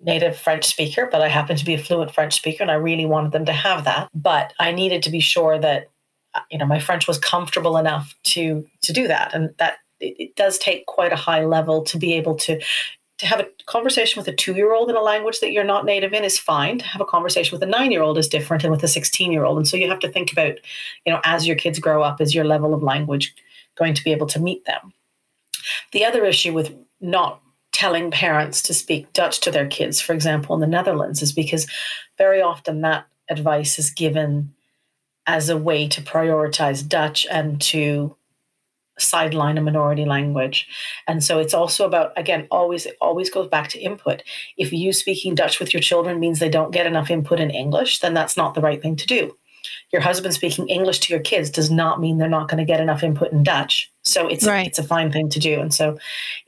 native 0.00 0.36
French 0.36 0.64
speaker, 0.64 1.08
but 1.10 1.22
I 1.22 1.28
happen 1.28 1.56
to 1.56 1.64
be 1.64 1.74
a 1.74 1.78
fluent 1.78 2.12
French 2.12 2.34
speaker 2.34 2.62
and 2.62 2.70
I 2.70 2.74
really 2.74 3.06
wanted 3.06 3.32
them 3.32 3.44
to 3.44 3.52
have 3.52 3.84
that. 3.84 4.08
But 4.14 4.52
I 4.58 4.72
needed 4.72 5.02
to 5.04 5.10
be 5.10 5.20
sure 5.20 5.58
that 5.58 5.90
uh, 6.34 6.40
you 6.50 6.58
know 6.58 6.66
my 6.66 6.80
French 6.80 7.06
was 7.06 7.18
comfortable 7.18 7.76
enough 7.76 8.14
to 8.24 8.66
to 8.82 8.92
do 8.92 9.06
that. 9.06 9.32
And 9.34 9.54
that 9.58 9.76
it, 10.04 10.16
it 10.18 10.36
does 10.36 10.58
take 10.58 10.86
quite 10.86 11.12
a 11.12 11.16
high 11.16 11.44
level 11.44 11.82
to 11.84 11.98
be 11.98 12.14
able 12.14 12.34
to 12.36 12.60
to 13.18 13.26
have 13.26 13.40
a 13.40 13.46
conversation 13.66 14.18
with 14.18 14.28
a 14.28 14.32
two 14.32 14.54
year 14.54 14.74
old 14.74 14.90
in 14.90 14.96
a 14.96 15.00
language 15.00 15.40
that 15.40 15.52
you're 15.52 15.64
not 15.64 15.84
native 15.84 16.12
in 16.12 16.24
is 16.24 16.38
fine. 16.38 16.78
To 16.78 16.84
have 16.84 17.00
a 17.00 17.06
conversation 17.06 17.54
with 17.54 17.62
a 17.62 17.70
nine 17.70 17.92
year 17.92 18.02
old 18.02 18.18
is 18.18 18.28
different 18.28 18.64
and 18.64 18.72
with 18.72 18.82
a 18.82 18.88
16 18.88 19.30
year 19.30 19.44
old. 19.44 19.56
And 19.56 19.68
so 19.68 19.76
you 19.76 19.88
have 19.88 20.00
to 20.00 20.10
think 20.10 20.32
about, 20.32 20.56
you 21.06 21.12
know, 21.12 21.20
as 21.24 21.46
your 21.46 21.56
kids 21.56 21.78
grow 21.78 22.02
up, 22.02 22.20
is 22.20 22.34
your 22.34 22.44
level 22.44 22.74
of 22.74 22.82
language 22.82 23.34
going 23.76 23.94
to 23.94 24.04
be 24.04 24.12
able 24.12 24.26
to 24.28 24.40
meet 24.40 24.64
them? 24.64 24.92
The 25.92 26.04
other 26.04 26.24
issue 26.24 26.52
with 26.52 26.74
not 27.00 27.40
telling 27.72 28.10
parents 28.10 28.62
to 28.62 28.74
speak 28.74 29.12
Dutch 29.12 29.40
to 29.40 29.50
their 29.50 29.66
kids, 29.66 30.00
for 30.00 30.12
example, 30.12 30.54
in 30.54 30.60
the 30.60 30.66
Netherlands, 30.66 31.22
is 31.22 31.32
because 31.32 31.66
very 32.18 32.40
often 32.40 32.80
that 32.80 33.06
advice 33.28 33.78
is 33.78 33.90
given 33.90 34.52
as 35.26 35.48
a 35.48 35.56
way 35.56 35.88
to 35.88 36.02
prioritize 36.02 36.86
Dutch 36.86 37.26
and 37.30 37.60
to 37.60 38.14
sideline 38.98 39.58
a 39.58 39.60
minority 39.60 40.04
language. 40.04 40.68
And 41.08 41.22
so 41.22 41.38
it's 41.38 41.54
also 41.54 41.86
about 41.86 42.12
again 42.16 42.46
always 42.50 42.86
it 42.86 42.96
always 43.00 43.30
goes 43.30 43.48
back 43.48 43.68
to 43.70 43.80
input. 43.80 44.22
If 44.56 44.72
you 44.72 44.92
speaking 44.92 45.34
dutch 45.34 45.58
with 45.58 45.74
your 45.74 45.80
children 45.80 46.20
means 46.20 46.38
they 46.38 46.48
don't 46.48 46.72
get 46.72 46.86
enough 46.86 47.10
input 47.10 47.40
in 47.40 47.50
english 47.50 48.00
then 48.00 48.14
that's 48.14 48.36
not 48.36 48.54
the 48.54 48.60
right 48.60 48.80
thing 48.80 48.96
to 48.96 49.06
do. 49.06 49.36
Your 49.92 50.02
husband 50.02 50.34
speaking 50.34 50.68
english 50.68 51.00
to 51.00 51.12
your 51.12 51.22
kids 51.22 51.50
does 51.50 51.70
not 51.70 52.00
mean 52.00 52.18
they're 52.18 52.28
not 52.28 52.48
going 52.48 52.58
to 52.58 52.64
get 52.64 52.80
enough 52.80 53.02
input 53.02 53.32
in 53.32 53.42
dutch. 53.42 53.90
So 54.02 54.28
it's 54.28 54.46
Right. 54.46 54.66
it's 54.66 54.78
a 54.78 54.84
fine 54.84 55.10
thing 55.10 55.28
to 55.30 55.40
do. 55.40 55.60
And 55.60 55.74
so 55.74 55.98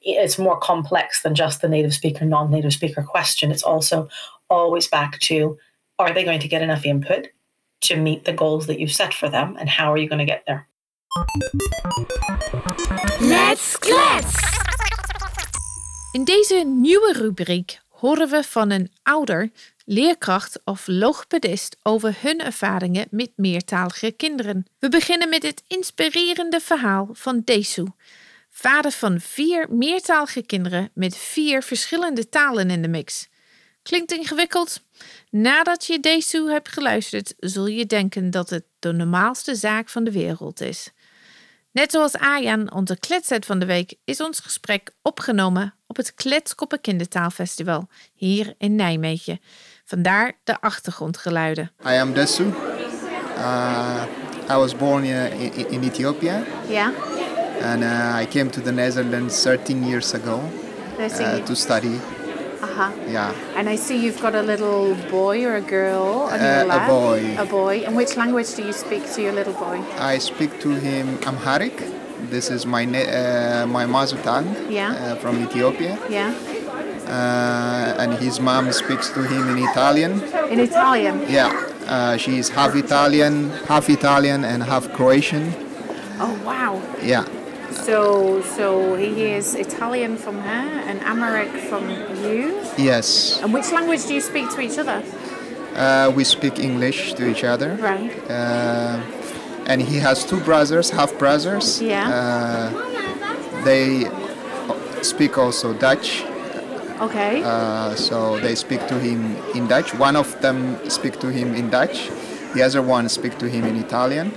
it's 0.03 0.39
more 0.39 0.59
complex 0.59 1.23
than 1.23 1.35
just 1.35 1.63
the 1.63 1.69
native 1.69 1.95
speaker 1.95 2.25
non-native 2.25 2.73
speaker 2.73 3.03
question. 3.03 3.51
It's 3.51 3.63
also 3.63 4.09
always 4.51 4.87
back 4.87 5.19
to 5.21 5.59
are 5.99 6.13
they 6.13 6.25
going 6.25 6.41
to 6.41 6.49
get 6.49 6.63
enough 6.63 6.85
input 6.85 7.29
to 7.81 7.97
meet 7.97 8.25
the 8.25 8.33
goals 8.33 8.67
that 8.67 8.79
you've 8.79 8.93
set 8.93 9.15
for 9.15 9.29
them 9.29 9.57
and 9.59 9.69
how 9.69 9.93
are 9.93 9.97
you 9.97 10.09
going 10.09 10.19
to 10.19 10.25
get 10.25 10.45
there 10.47 10.69
Let's 13.19 13.79
klets! 13.79 14.35
In 16.13 16.25
deze 16.25 16.55
nieuwe 16.55 17.13
rubriek 17.13 17.81
horen 17.89 18.29
we 18.29 18.43
van 18.43 18.71
een 18.71 18.93
ouder, 19.03 19.51
leerkracht 19.85 20.61
of 20.65 20.87
logopedist 20.87 21.77
over 21.83 22.17
hun 22.21 22.41
ervaringen 22.41 23.07
met 23.11 23.31
meertalige 23.37 24.11
kinderen. 24.11 24.67
We 24.79 24.89
beginnen 24.89 25.29
met 25.29 25.43
het 25.43 25.63
inspirerende 25.67 26.61
verhaal 26.61 27.09
van 27.13 27.43
Desu, 27.45 27.87
vader 28.51 28.91
van 28.91 29.21
vier 29.21 29.67
meertalige 29.71 30.43
kinderen 30.43 30.91
met 30.95 31.17
vier 31.17 31.63
verschillende 31.63 32.29
talen 32.29 32.71
in 32.71 32.83
de 32.83 32.89
mix. 32.89 33.29
Klinkt 33.83 34.13
ingewikkeld? 34.13 34.81
Nadat 35.31 35.87
je 35.87 36.01
Desu 36.01 36.51
hebt 36.51 36.69
geluisterd, 36.69 37.35
zul 37.39 37.67
je 37.67 37.87
denken 37.87 38.31
dat 38.31 38.51
het 38.51 38.65
de 38.79 38.93
normaalste 38.93 39.55
zaak 39.55 39.89
van 39.89 40.05
de 40.05 40.13
wereld 40.13 40.61
is. 40.61 40.91
Net 41.77 41.91
zoals 41.91 42.19
Ayan, 42.19 42.73
onze 42.73 42.99
kletset 42.99 43.47
van 43.47 43.59
de 43.59 43.67
week, 43.67 43.95
is 44.05 44.21
ons 44.21 44.41
gesprek 44.41 44.91
opgenomen 45.03 45.75
op 45.87 45.97
het 45.97 46.15
Kletskoppen 46.15 46.81
Kindertaalfestival 46.81 47.89
hier 48.15 48.55
in 48.59 48.75
Nijmegen. 48.75 49.41
Vandaar 49.85 50.33
de 50.45 50.61
achtergrondgeluiden. 50.61 51.73
I 51.87 51.99
am 51.99 52.13
Desu. 52.13 52.45
Uh, 52.45 54.03
I 54.51 54.55
was 54.55 54.77
born 54.77 55.05
in, 55.05 55.71
in 55.71 55.83
Ethiopia 55.83 56.43
Ja, 56.69 56.93
and 57.63 57.83
uh, 57.83 58.19
I 58.23 58.27
came 58.27 58.51
to 58.51 58.63
the 58.63 58.73
Netherlands 58.73 59.43
13 59.43 59.87
years 59.87 60.15
ago 60.15 60.41
uh, 60.99 61.35
to 61.35 61.55
study. 61.55 62.01
Aha. 62.63 62.93
Yeah, 63.09 63.33
And 63.57 63.69
I 63.69 63.77
see 63.77 63.97
you've 64.05 64.21
got 64.21 64.35
a 64.35 64.43
little 64.43 64.95
boy 65.11 65.45
or 65.45 65.57
a 65.57 65.61
girl 65.61 66.29
on 66.33 66.41
Uh, 66.41 66.45
your 66.45 66.73
a 66.73 66.87
boy. 66.89 67.21
A 67.39 67.45
boy. 67.47 67.75
And 67.87 67.97
which 67.97 68.17
language 68.17 68.55
do 68.57 68.63
you 68.63 68.73
speak 68.73 69.03
to 69.15 69.23
your 69.23 69.33
little 69.33 69.53
boy? 69.55 69.81
I 69.99 70.19
speak 70.19 70.61
to 70.61 70.71
him 70.71 71.19
Amharic. 71.27 71.77
This 72.31 72.51
is 72.51 72.65
my 72.67 72.85
na- 72.85 73.11
uh, 73.21 73.67
my 73.79 73.85
mother 73.87 74.17
tongue 74.29 74.49
Yeah. 74.69 74.91
uh, 74.93 75.15
from 75.23 75.35
Ethiopia, 75.47 75.99
Yeah, 76.09 76.33
uh, 77.07 78.03
and 78.03 78.15
his 78.19 78.41
mom 78.41 78.73
speaks 78.73 79.11
to 79.11 79.21
him 79.23 79.49
in 79.53 79.59
Italian. 79.71 80.13
in 80.51 80.59
Italian. 80.61 81.17
Yeah, 81.29 81.53
uh, 81.89 82.17
she's 82.17 82.49
half 82.49 82.75
Italian, 82.75 83.51
half 83.69 83.89
Italian, 83.91 84.45
and 84.45 84.63
half 84.65 84.85
Croatian. 84.97 85.55
Oh 86.19 86.35
wow. 86.45 86.81
Yeah. 87.03 87.25
So 87.87 88.43
so 88.43 88.97
he 88.97 89.15
hears 89.15 89.55
Italian 89.55 90.17
from 90.17 90.41
her 90.41 90.67
and 90.89 90.99
Amharic 91.03 91.53
from 91.71 91.89
you. 92.19 92.59
Yes. 92.77 93.39
And 93.41 93.55
which 93.55 93.71
language 93.71 94.07
do 94.07 94.15
you 94.15 94.21
speak 94.21 94.51
to 94.55 94.61
each 94.61 94.77
other? 94.77 94.99
Uh, 95.73 96.11
we 96.11 96.25
speak 96.25 96.59
English 96.59 97.15
to 97.15 97.31
each 97.31 97.45
other. 97.45 97.77
Right. 97.79 98.11
Uh, 98.29 98.99
and 99.71 99.81
he 99.81 99.99
has 99.99 100.25
two 100.25 100.41
brothers, 100.41 100.91
half 100.91 101.17
brothers. 101.17 101.81
Yeah. 101.81 102.11
Uh, 102.11 103.63
they 103.63 104.11
speak 105.03 105.39
also 105.39 105.73
Dutch. 105.73 106.25
Okay. 106.99 107.45
Uh, 107.45 107.95
so 107.95 108.41
they 108.41 108.57
speak 108.57 108.83
to 108.89 108.99
him 108.99 109.37
in 109.55 109.69
Dutch. 109.69 109.95
One 109.95 110.17
of 110.17 110.35
them 110.41 110.75
speak 110.91 111.21
to 111.21 111.29
him 111.31 111.55
in 111.55 111.71
Dutch. 111.71 112.11
The 112.55 112.63
other 112.67 112.83
one 112.83 113.09
speak 113.09 113.39
to 113.39 113.47
him 113.49 113.65
in 113.65 113.77
Italian. 113.77 114.33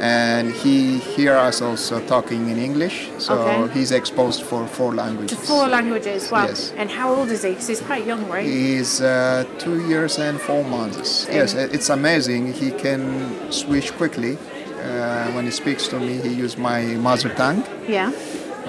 And 0.00 0.52
he 0.52 0.98
hear 0.98 1.34
us 1.36 1.60
also 1.60 2.00
talking 2.06 2.50
in 2.50 2.58
English. 2.58 3.08
So 3.18 3.34
Okay. 3.34 3.72
he's 3.78 3.90
exposed 3.90 4.42
for 4.42 4.66
four 4.66 4.94
languages. 4.94 5.38
to 5.38 5.44
four 5.46 5.66
languages. 5.66 6.30
Wow. 6.30 6.46
Yes. 6.46 6.72
And 6.76 6.88
how 6.90 7.12
old 7.14 7.30
is 7.30 7.42
he? 7.42 7.50
Because 7.50 7.66
he's 7.68 7.80
quite 7.80 8.06
young, 8.06 8.28
right? 8.28 8.46
He's 8.46 9.00
uh, 9.00 9.44
two 9.58 9.78
years 9.88 10.18
and 10.18 10.40
four 10.40 10.62
months. 10.64 11.26
Yes, 11.30 11.54
it's 11.54 11.88
amazing. 11.90 12.52
He 12.52 12.70
can 12.70 13.02
switch 13.50 13.92
quickly. 13.96 14.38
Uh, 14.78 15.26
when 15.34 15.44
he 15.44 15.50
speaks 15.50 15.88
to 15.88 15.98
me, 15.98 16.14
he 16.18 16.28
uses 16.28 16.56
my 16.56 16.80
mother 17.08 17.28
tongue, 17.30 17.64
Yeah. 17.88 18.12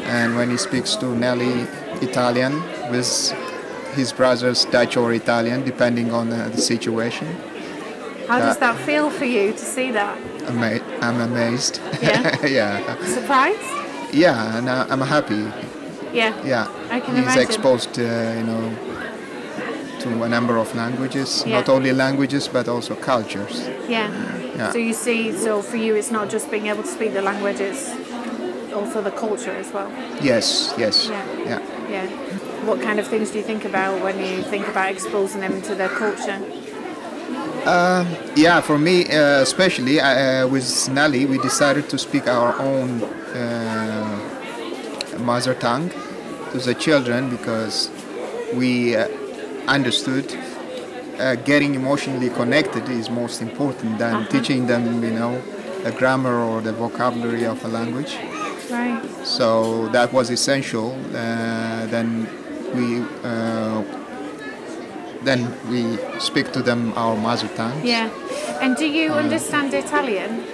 and 0.05 0.35
when 0.35 0.49
he 0.49 0.57
speaks 0.57 0.95
to 0.95 1.05
Nelly, 1.05 1.67
Italian 2.01 2.53
with 2.91 3.07
his 3.93 4.11
brothers, 4.11 4.65
Dutch 4.65 4.97
or 4.97 5.13
Italian, 5.13 5.63
depending 5.63 6.11
on 6.11 6.33
uh, 6.33 6.49
the 6.53 6.59
situation. 6.61 7.27
How 8.27 8.39
does 8.39 8.57
Uh, 8.57 8.59
that 8.65 8.75
feel 8.87 9.09
for 9.11 9.25
you 9.25 9.51
to 9.53 9.65
see 9.75 9.91
that? 9.91 10.17
Ama- 10.47 10.81
I'm 11.01 11.19
amazed. 11.21 11.79
Yeah? 12.01 12.45
yeah, 12.59 12.95
Surprised? 13.05 14.13
yeah, 14.13 14.57
and 14.57 14.67
uh, 14.69 14.85
I'm 14.89 15.01
happy. 15.01 15.43
Yeah. 16.13 16.33
Yeah, 16.43 16.67
I 16.89 16.99
can 16.99 17.15
he's 17.15 17.23
imagine. 17.25 17.43
exposed, 17.43 17.99
uh, 17.99 18.01
you 18.37 18.43
know, 18.43 18.75
to 19.99 20.23
a 20.23 20.29
number 20.29 20.57
of 20.57 20.73
languages. 20.75 21.43
Yeah. 21.45 21.57
Not 21.59 21.69
only 21.69 21.91
languages, 21.93 22.47
but 22.47 22.67
also 22.67 22.95
cultures. 22.95 23.67
Yeah. 23.87 24.09
Yeah. 24.55 24.71
So 24.71 24.77
you 24.77 24.93
see, 24.93 25.31
so 25.33 25.61
for 25.61 25.77
you, 25.77 25.95
it's 25.95 26.11
not 26.11 26.29
just 26.29 26.49
being 26.51 26.67
able 26.67 26.83
to 26.83 26.89
speak 26.89 27.13
the 27.13 27.21
language, 27.21 27.59
it's 27.59 27.91
also 28.73 29.01
the 29.01 29.11
culture 29.11 29.51
as 29.51 29.71
well. 29.71 29.89
Yes, 30.21 30.73
yes, 30.77 31.07
Yeah. 31.07 31.25
yeah. 31.45 31.59
Yeah. 31.89 32.05
What 32.65 32.81
kind 32.81 32.99
of 32.99 33.07
things 33.07 33.31
do 33.31 33.37
you 33.37 33.43
think 33.43 33.63
about 33.65 34.01
when 34.03 34.19
you 34.19 34.43
think 34.43 34.67
about 34.67 34.89
exposing 34.91 35.41
them 35.41 35.61
to 35.63 35.75
their 35.75 35.89
culture? 35.89 36.39
Yeah, 38.35 38.61
for 38.61 38.77
me, 38.77 39.05
uh, 39.05 39.41
especially 39.41 39.99
uh, 39.99 40.47
with 40.47 40.89
Nelly, 40.89 41.25
we 41.25 41.37
decided 41.39 41.89
to 41.89 41.97
speak 41.97 42.27
our 42.27 42.57
own 42.59 43.03
uh, 43.03 44.19
mother 45.19 45.53
tongue 45.53 45.89
to 46.51 46.57
the 46.59 46.73
children 46.73 47.29
because 47.29 47.91
we 48.53 48.95
uh, 48.95 49.07
understood 49.67 50.25
uh, 51.19 51.35
getting 51.35 51.75
emotionally 51.75 52.29
connected 52.29 52.87
is 52.89 53.09
most 53.09 53.41
important 53.41 53.99
than 53.99 54.25
teaching 54.27 54.67
them, 54.67 55.03
you 55.03 55.11
know, 55.11 55.41
the 55.83 55.91
grammar 55.91 56.35
or 56.35 56.61
the 56.61 56.71
vocabulary 56.71 57.45
of 57.45 57.63
a 57.65 57.67
language. 57.67 58.17
Right. 58.71 59.01
So 59.23 59.89
that 59.89 60.13
was 60.13 60.29
essential. 60.29 60.93
Uh, 61.09 61.85
then 61.87 62.27
we 62.73 63.01
uh, 63.23 63.83
then 65.23 65.51
we 65.69 65.97
speak 66.19 66.51
to 66.53 66.61
them 66.61 66.93
our 66.95 67.15
mother 67.15 67.47
tongue. 67.55 67.85
Yeah. 67.85 68.09
And 68.61 68.75
do 68.75 68.85
you 68.85 69.11
understand 69.13 69.73
Italian? 69.73 70.45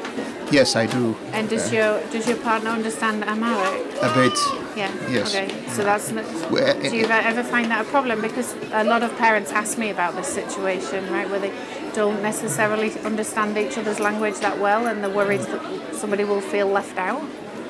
Yes, 0.51 0.75
I 0.75 0.85
do. 0.85 1.15
And 1.33 1.49
does 1.49 1.71
your 1.73 2.01
does 2.11 2.27
your 2.27 2.37
partner 2.37 2.69
understand 2.69 3.23
Amharic? 3.23 3.81
A 4.01 4.13
bit. 4.13 4.37
Yeah. 4.75 4.91
Yes. 5.09 5.33
Okay. 5.33 5.49
So 5.69 5.81
mm. 5.81 5.85
that's 5.85 6.11
not, 6.11 6.25
Well, 6.51 6.63
eh, 6.63 6.89
do 6.89 6.97
you 6.97 7.05
eh, 7.05 7.21
ever 7.31 7.43
find 7.43 7.71
that 7.71 7.85
a 7.85 7.89
problem? 7.89 8.21
Because 8.21 8.53
a 8.71 8.83
lot 8.83 9.01
of 9.03 9.15
parents 9.17 9.51
ask 9.51 9.77
me 9.77 9.89
about 9.89 10.15
this 10.15 10.27
situation, 10.27 11.11
right, 11.11 11.29
where 11.29 11.39
they 11.39 11.53
don't 11.93 12.21
necessarily 12.21 12.91
understand 12.99 13.57
each 13.57 13.77
other's 13.77 13.99
language 13.99 14.39
that 14.39 14.59
well, 14.59 14.85
and 14.87 15.01
they're 15.01 15.09
worried 15.09 15.41
that 15.41 15.95
somebody 15.95 16.25
will 16.25 16.41
feel 16.41 16.67
left 16.67 16.97
out. 16.97 17.23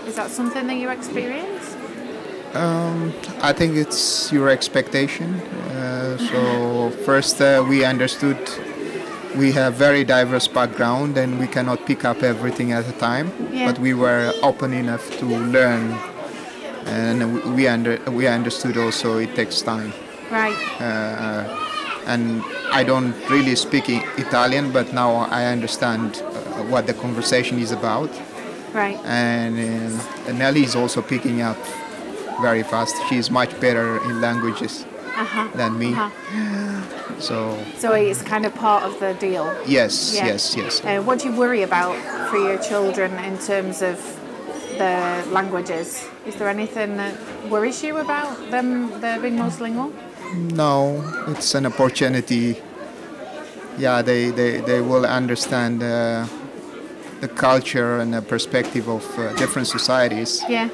Is 0.08 0.16
that 0.16 0.30
something 0.30 0.68
that 0.68 0.76
you 0.76 0.90
experience? 0.90 1.76
Um, 2.56 3.14
I 3.42 3.54
think 3.54 3.76
it's 3.76 4.32
your 4.32 4.50
expectation. 4.50 5.36
Uh, 5.36 5.75
so 6.18 6.90
first, 7.06 7.42
uh, 7.42 7.64
we 7.68 7.84
understood 7.86 8.38
we 9.36 9.52
have 9.52 9.74
very 9.74 10.04
diverse 10.06 10.48
background 10.48 11.18
and 11.18 11.38
we 11.40 11.48
cannot 11.48 11.86
pick 11.86 12.06
up 12.06 12.24
everything 12.24 12.72
at 12.72 12.88
a 12.88 12.92
time. 12.94 13.32
Yeah. 13.52 13.66
But 13.72 13.80
we 13.80 13.94
were 13.94 14.32
open 14.42 14.72
enough 14.74 15.06
to 15.20 15.26
learn, 15.26 15.92
and 16.86 17.56
we- 17.56 17.68
under 17.68 18.00
we 18.12 18.28
understood 18.28 18.78
also 18.78 19.18
it 19.18 19.36
takes 19.36 19.62
time. 19.62 19.92
Right. 20.32 20.58
uh, 20.82 21.44
and 22.08 22.44
I 22.72 22.84
don't 22.84 23.14
really 23.30 23.56
speak 23.56 23.90
Italian, 24.18 24.72
but 24.72 24.94
now 24.94 25.12
I 25.40 25.46
understand 25.46 26.22
uh, 26.22 26.64
what 26.72 26.86
the 26.88 26.94
conversation 26.94 27.60
is 27.60 27.72
about. 27.72 28.10
Right. 28.74 28.98
And 29.06 29.58
uh, 30.28 30.32
Nelly 30.34 30.64
is 30.64 30.76
also 30.76 31.02
picking 31.02 31.42
up 31.42 31.58
very 32.42 32.64
fast. 32.64 32.96
She's 33.10 33.30
much 33.32 33.52
better 33.60 33.98
in 34.10 34.22
languages 34.22 34.86
Uh-huh. 35.18 35.48
than 35.56 35.78
me. 35.78 35.94
Uh-huh. 35.94 37.20
So 37.20 37.58
So 37.78 37.94
it's 37.94 38.22
kind 38.22 38.46
of 38.46 38.54
part 38.56 38.84
of 38.84 39.00
the 39.00 39.14
deal. 39.14 39.46
yes, 39.66 40.14
Yeah. 40.16 40.28
yes, 40.28 40.56
yes. 40.56 40.82
Uh, 40.84 41.02
what 41.02 41.20
do 41.20 41.30
you 41.30 41.36
worry 41.36 41.64
about 41.64 41.96
for 42.30 42.38
your 42.38 42.58
children 42.58 43.12
in 43.24 43.38
terms 43.38 43.82
of 43.82 43.98
the 44.78 45.24
languages? 45.32 46.06
Is 46.26 46.36
there 46.36 46.50
anything 46.50 46.98
that 46.98 47.14
worries 47.50 47.82
you 47.84 47.98
about 47.98 48.52
them 48.52 48.92
they're 49.00 49.20
being 49.20 49.38
multilingual? 49.38 49.92
No, 50.34 51.02
it's 51.28 51.56
an 51.56 51.66
opportunity. 51.66 52.58
Yeah, 53.78 54.02
they, 54.02 54.32
they, 54.32 54.60
they 54.62 54.82
will 54.82 55.06
understand 55.06 55.82
uh, 55.84 56.26
the 57.22 57.28
culture 57.28 58.00
and 58.00 58.14
the 58.14 58.22
perspective 58.22 58.90
of 58.90 59.04
uh, 59.18 59.34
different 59.34 59.68
societies. 59.68 60.44
Yeah. 60.50 60.70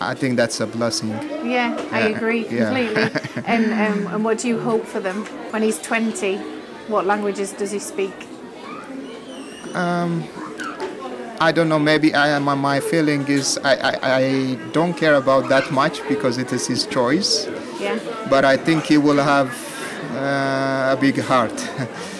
I 0.00 0.14
think 0.14 0.36
that's 0.36 0.60
a 0.60 0.66
blessing. 0.66 1.10
Yeah, 1.44 1.76
I 1.90 2.00
Yeah, 2.00 2.16
agree 2.16 2.46
yeah. 2.48 2.64
completely. 2.66 3.42
and 3.46 3.72
um, 3.72 4.14
and 4.14 4.24
what 4.24 4.38
do 4.38 4.48
you 4.48 4.58
hope 4.58 4.84
for 4.84 5.00
them 5.00 5.24
when 5.52 5.62
he's 5.62 5.78
twenty? 5.80 6.36
What 6.88 7.06
languages 7.06 7.52
does 7.52 7.72
he 7.72 7.78
speak? 7.78 8.14
I 11.40 11.52
don't 11.52 11.68
know. 11.68 11.78
Maybe 11.78 12.14
I, 12.14 12.38
my, 12.38 12.54
my 12.54 12.80
feeling 12.80 13.26
is 13.28 13.58
I, 13.62 13.74
I, 13.76 13.98
I 14.16 14.54
don't 14.72 14.94
care 14.94 15.14
about 15.16 15.48
that 15.50 15.70
much 15.70 16.00
because 16.08 16.38
it 16.38 16.52
is 16.52 16.66
his 16.66 16.86
choice. 16.86 17.46
Yeah, 17.78 17.98
But 18.30 18.44
I 18.44 18.56
think 18.56 18.84
he 18.84 18.96
will 18.96 19.22
have 19.22 19.50
uh, 20.14 20.94
a 20.94 20.98
big 21.00 21.18
heart. 21.20 21.52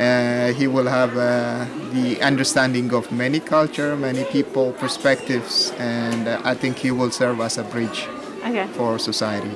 uh, 0.00 0.52
he 0.54 0.66
will 0.66 0.88
have 0.88 1.16
uh, 1.16 1.66
the 1.92 2.20
understanding 2.22 2.92
of 2.94 3.12
many 3.12 3.38
culture, 3.38 3.96
many 3.96 4.24
people, 4.24 4.72
perspectives, 4.72 5.72
and 5.78 6.26
uh, 6.26 6.40
I 6.42 6.54
think 6.54 6.78
he 6.78 6.90
will 6.90 7.10
serve 7.10 7.40
as 7.40 7.58
a 7.58 7.62
bridge 7.62 8.08
okay, 8.44 8.66
for 8.72 8.98
society. 8.98 9.54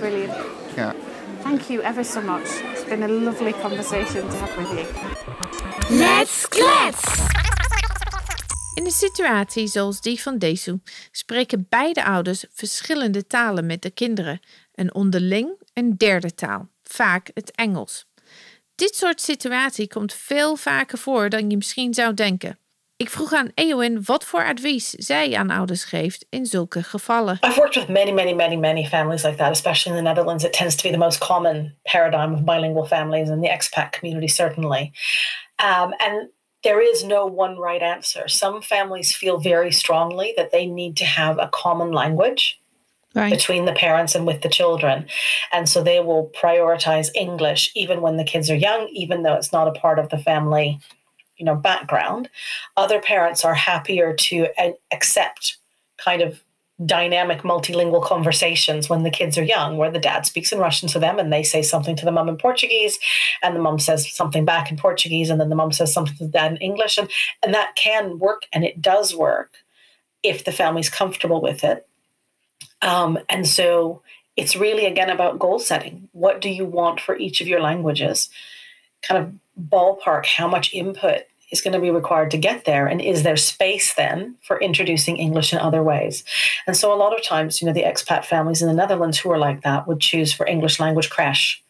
brilliant. 0.00 0.32
Yeah. 0.76 0.92
Thank 1.42 1.70
you 1.70 1.82
ever 1.82 2.04
so 2.04 2.20
much. 2.20 2.46
It's 2.72 2.84
been 2.84 3.02
a 3.02 3.08
lovely 3.08 3.52
conversation 3.52 4.28
to 4.28 4.36
have 4.36 4.56
with 4.56 4.72
you. 4.78 4.86
Let's 5.98 6.48
klets! 6.48 7.36
In 8.74 8.84
een 8.84 8.90
situatie 8.90 9.66
zoals 9.66 10.00
die 10.00 10.22
van 10.22 10.38
Desu 10.38 10.80
spreken 11.10 11.66
beide 11.68 12.04
ouders 12.04 12.44
verschillende 12.52 13.26
talen 13.26 13.66
met 13.66 13.82
de 13.82 13.90
kinderen 13.90 14.40
en 14.74 14.94
onderling 14.94 15.50
een 15.72 15.96
derde 15.96 16.34
taal, 16.34 16.68
vaak 16.82 17.30
het 17.34 17.50
Engels. 17.50 18.07
Dit 18.78 18.96
soort 18.96 19.20
situatie 19.20 19.88
komt 19.88 20.14
veel 20.14 20.56
vaker 20.56 20.98
voor 20.98 21.28
dan 21.28 21.50
je 21.50 21.56
misschien 21.56 21.94
zou 21.94 22.14
denken. 22.14 22.58
Ik 22.96 23.10
vroeg 23.10 23.32
aan 23.32 23.50
Eowyn 23.54 24.04
wat 24.04 24.24
voor 24.24 24.44
advies 24.44 24.90
zij 24.90 25.36
aan 25.36 25.50
ouders 25.50 25.84
geeft 25.84 26.26
in 26.30 26.46
zulke 26.46 26.82
gevallen. 26.82 27.38
I've 27.40 27.54
worked 27.54 27.74
with 27.74 27.88
many, 27.88 28.12
many, 28.12 28.32
many, 28.32 28.56
many 28.56 28.84
families 28.84 29.22
like 29.22 29.36
that, 29.36 29.50
especially 29.50 29.98
in 29.98 30.04
the 30.04 30.10
Netherlands. 30.10 30.44
It 30.44 30.52
tends 30.52 30.76
to 30.76 30.82
be 30.82 30.94
the 30.94 31.04
most 31.04 31.18
common 31.18 31.76
paradigm 31.82 32.32
of 32.32 32.44
bilingual 32.44 32.86
families 32.86 33.28
in 33.28 33.40
the 33.40 33.48
expat 33.48 33.90
community, 33.90 34.28
certainly. 34.28 34.92
Um, 35.58 35.92
and 35.98 36.28
there 36.62 36.90
is 36.90 37.02
no 37.02 37.26
one 37.26 37.56
right 37.58 37.82
answer. 37.82 38.28
Some 38.28 38.62
families 38.62 39.16
feel 39.16 39.40
very 39.40 39.72
strongly 39.72 40.32
that 40.36 40.50
they 40.50 40.66
need 40.66 40.96
to 40.96 41.04
have 41.04 41.38
a 41.38 41.48
common 41.48 41.92
language 41.92 42.60
Right. 43.14 43.32
between 43.32 43.64
the 43.64 43.72
parents 43.72 44.14
and 44.14 44.26
with 44.26 44.42
the 44.42 44.50
children. 44.50 45.06
And 45.50 45.66
so 45.66 45.82
they 45.82 45.98
will 45.98 46.30
prioritize 46.40 47.08
English 47.14 47.72
even 47.74 48.02
when 48.02 48.18
the 48.18 48.22
kids 48.22 48.50
are 48.50 48.54
young, 48.54 48.86
even 48.92 49.22
though 49.22 49.34
it's 49.34 49.52
not 49.52 49.66
a 49.66 49.80
part 49.80 49.98
of 49.98 50.10
the 50.10 50.18
family, 50.18 50.78
you 51.38 51.44
know, 51.44 51.54
background. 51.54 52.28
Other 52.76 53.00
parents 53.00 53.46
are 53.46 53.54
happier 53.54 54.14
to 54.14 54.48
uh, 54.58 54.72
accept 54.92 55.56
kind 55.96 56.20
of 56.20 56.42
dynamic 56.84 57.42
multilingual 57.42 58.02
conversations 58.04 58.88
when 58.88 59.02
the 59.02 59.10
kids 59.10 59.36
are 59.36 59.42
young 59.42 59.76
where 59.76 59.90
the 59.90 59.98
dad 59.98 60.24
speaks 60.24 60.52
in 60.52 60.60
russian 60.60 60.88
to 60.88 61.00
them 61.00 61.18
and 61.18 61.32
they 61.32 61.42
say 61.42 61.60
something 61.60 61.96
to 61.96 62.04
the 62.04 62.12
mum 62.12 62.28
in 62.28 62.36
portuguese 62.36 63.00
and 63.42 63.56
the 63.56 63.60
mum 63.60 63.80
says 63.80 64.08
something 64.14 64.44
back 64.44 64.70
in 64.70 64.76
portuguese 64.76 65.28
and 65.28 65.40
then 65.40 65.48
the 65.48 65.56
mum 65.56 65.72
says 65.72 65.92
something 65.92 66.14
to 66.16 66.24
the 66.24 66.30
dad 66.30 66.52
in 66.52 66.58
english 66.58 66.96
and, 66.96 67.10
and 67.42 67.52
that 67.52 67.74
can 67.74 68.16
work 68.20 68.42
and 68.52 68.64
it 68.64 68.80
does 68.80 69.12
work 69.12 69.54
if 70.22 70.44
the 70.44 70.52
family's 70.52 70.88
comfortable 70.88 71.42
with 71.42 71.64
it 71.64 71.87
um, 72.82 73.18
and 73.28 73.46
so 73.46 74.02
it's 74.36 74.56
really 74.56 74.86
again 74.86 75.10
about 75.10 75.38
goal 75.38 75.58
setting. 75.58 76.08
What 76.12 76.40
do 76.40 76.48
you 76.48 76.64
want 76.64 77.00
for 77.00 77.16
each 77.16 77.40
of 77.40 77.48
your 77.48 77.60
languages? 77.60 78.30
Kind 79.02 79.22
of 79.24 79.68
ballpark 79.68 80.26
how 80.26 80.46
much 80.46 80.72
input 80.72 81.22
is 81.50 81.60
going 81.60 81.72
to 81.72 81.80
be 81.80 81.90
required 81.90 82.30
to 82.30 82.36
get 82.36 82.64
there 82.64 82.86
and 82.86 83.00
is 83.00 83.22
there 83.22 83.36
space 83.36 83.94
then 83.94 84.36
for 84.42 84.60
introducing 84.60 85.16
english 85.16 85.52
in 85.52 85.58
other 85.58 85.82
ways? 85.82 86.22
And 86.66 86.76
so 86.76 86.92
a 86.92 86.96
lot 86.96 87.16
of 87.16 87.24
times 87.24 87.60
you 87.60 87.66
know 87.66 87.72
the 87.72 87.82
expat 87.82 88.24
families 88.24 88.62
in 88.62 88.68
the 88.68 88.74
netherlands 88.74 89.18
who 89.18 89.30
are 89.30 89.38
like 89.38 89.62
that 89.62 89.88
would 89.88 90.00
choose 90.00 90.32
for 90.32 90.46
english 90.46 90.78
language 90.78 91.10
creche 91.10 91.62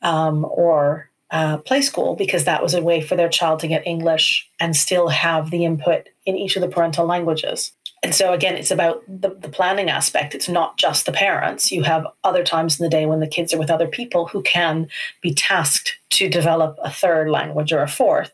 um, 0.00 0.44
or 0.50 1.08
uh, 1.30 1.58
play 1.58 1.80
school 1.80 2.14
because 2.16 2.44
that 2.44 2.62
was 2.62 2.74
a 2.74 2.82
way 2.82 3.00
for 3.00 3.16
their 3.16 3.28
child 3.28 3.60
to 3.60 3.68
get 3.68 3.86
english 3.86 4.48
and 4.58 4.76
still 4.76 5.08
have 5.08 5.50
the 5.50 5.64
input 5.64 6.08
in 6.26 6.36
each 6.36 6.56
of 6.56 6.62
the 6.62 6.68
parental 6.68 7.06
languages 7.06 7.72
and 8.02 8.14
so 8.14 8.32
again 8.32 8.56
it's 8.56 8.70
about 8.70 9.02
the, 9.06 9.30
the 9.30 9.48
planning 9.48 9.90
aspect. 9.90 10.34
It's 10.34 10.48
not 10.48 10.76
just 10.78 11.06
the 11.06 11.12
parents. 11.12 11.70
You 11.70 11.82
have 11.82 12.06
other 12.24 12.44
times 12.44 12.78
in 12.78 12.84
the 12.84 12.90
day 12.90 13.06
when 13.06 13.20
the 13.20 13.26
kids 13.26 13.54
are 13.54 13.58
with 13.58 13.70
other 13.70 13.88
people 13.88 14.26
who 14.26 14.42
can 14.42 14.88
be 15.20 15.34
tasked 15.34 15.98
to 16.10 16.28
develop 16.28 16.78
a 16.82 16.90
third 16.90 17.30
language 17.30 17.72
or 17.72 17.82
a 17.82 17.88
fourth 17.88 18.32